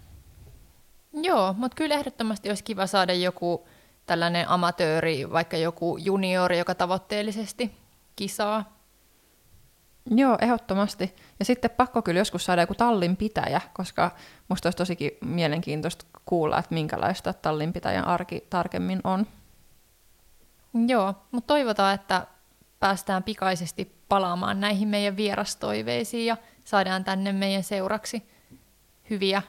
Joo, 1.12 1.52
mutta 1.52 1.74
kyllä 1.74 1.94
ehdottomasti 1.94 2.48
olisi 2.48 2.64
kiva 2.64 2.86
saada 2.86 3.12
joku 3.12 3.68
tällainen 4.06 4.48
amatööri, 4.48 5.30
vaikka 5.30 5.56
joku 5.56 5.96
juniori, 5.96 6.58
joka 6.58 6.74
tavoitteellisesti 6.74 7.76
kisaa. 8.16 8.82
Joo, 10.10 10.38
ehdottomasti. 10.40 11.16
Ja 11.38 11.44
sitten 11.44 11.70
pakko 11.70 12.02
kyllä 12.02 12.20
joskus 12.20 12.44
saada 12.44 12.62
joku 12.62 12.74
tallinpitäjä, 12.74 13.60
koska 13.72 14.10
musta 14.48 14.66
olisi 14.66 14.76
tosikin 14.76 15.10
mielenkiintoista 15.20 16.04
kuulla, 16.24 16.58
että 16.58 16.74
minkälaista 16.74 17.32
tallinpitäjän 17.32 18.04
arki 18.04 18.46
tarkemmin 18.50 19.00
on. 19.04 19.26
Joo, 20.86 21.14
mutta 21.30 21.46
toivotaan, 21.46 21.94
että 21.94 22.26
päästään 22.80 23.22
pikaisesti 23.22 23.92
palaamaan 24.08 24.60
näihin 24.60 24.88
meidän 24.88 25.16
vierastoiveisiin 25.16 26.26
ja 26.26 26.36
saadaan 26.64 27.04
tänne 27.04 27.32
meidän 27.32 27.62
seuraksi 27.62 28.22
hyviä 29.10 29.42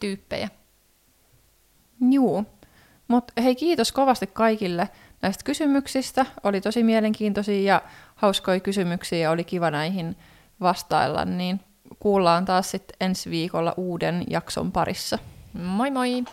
tyyppejä. 0.00 0.48
Joo, 2.10 2.44
mutta 3.08 3.42
hei 3.42 3.54
kiitos 3.54 3.92
kovasti 3.92 4.26
kaikille 4.26 4.88
näistä 5.22 5.44
kysymyksistä. 5.44 6.26
Oli 6.42 6.60
tosi 6.60 6.82
mielenkiintoisia 6.82 7.74
ja 7.74 7.82
hauskoja 8.14 8.60
kysymyksiä 8.60 9.18
ja 9.18 9.30
oli 9.30 9.44
kiva 9.44 9.70
näihin 9.70 10.16
vastailla, 10.60 11.24
niin 11.24 11.60
kuullaan 11.98 12.44
taas 12.44 12.70
sitten 12.70 12.96
ensi 13.00 13.30
viikolla 13.30 13.74
uuden 13.76 14.24
jakson 14.30 14.72
parissa. 14.72 15.18
Moi 15.52 15.90
moi! 15.90 16.24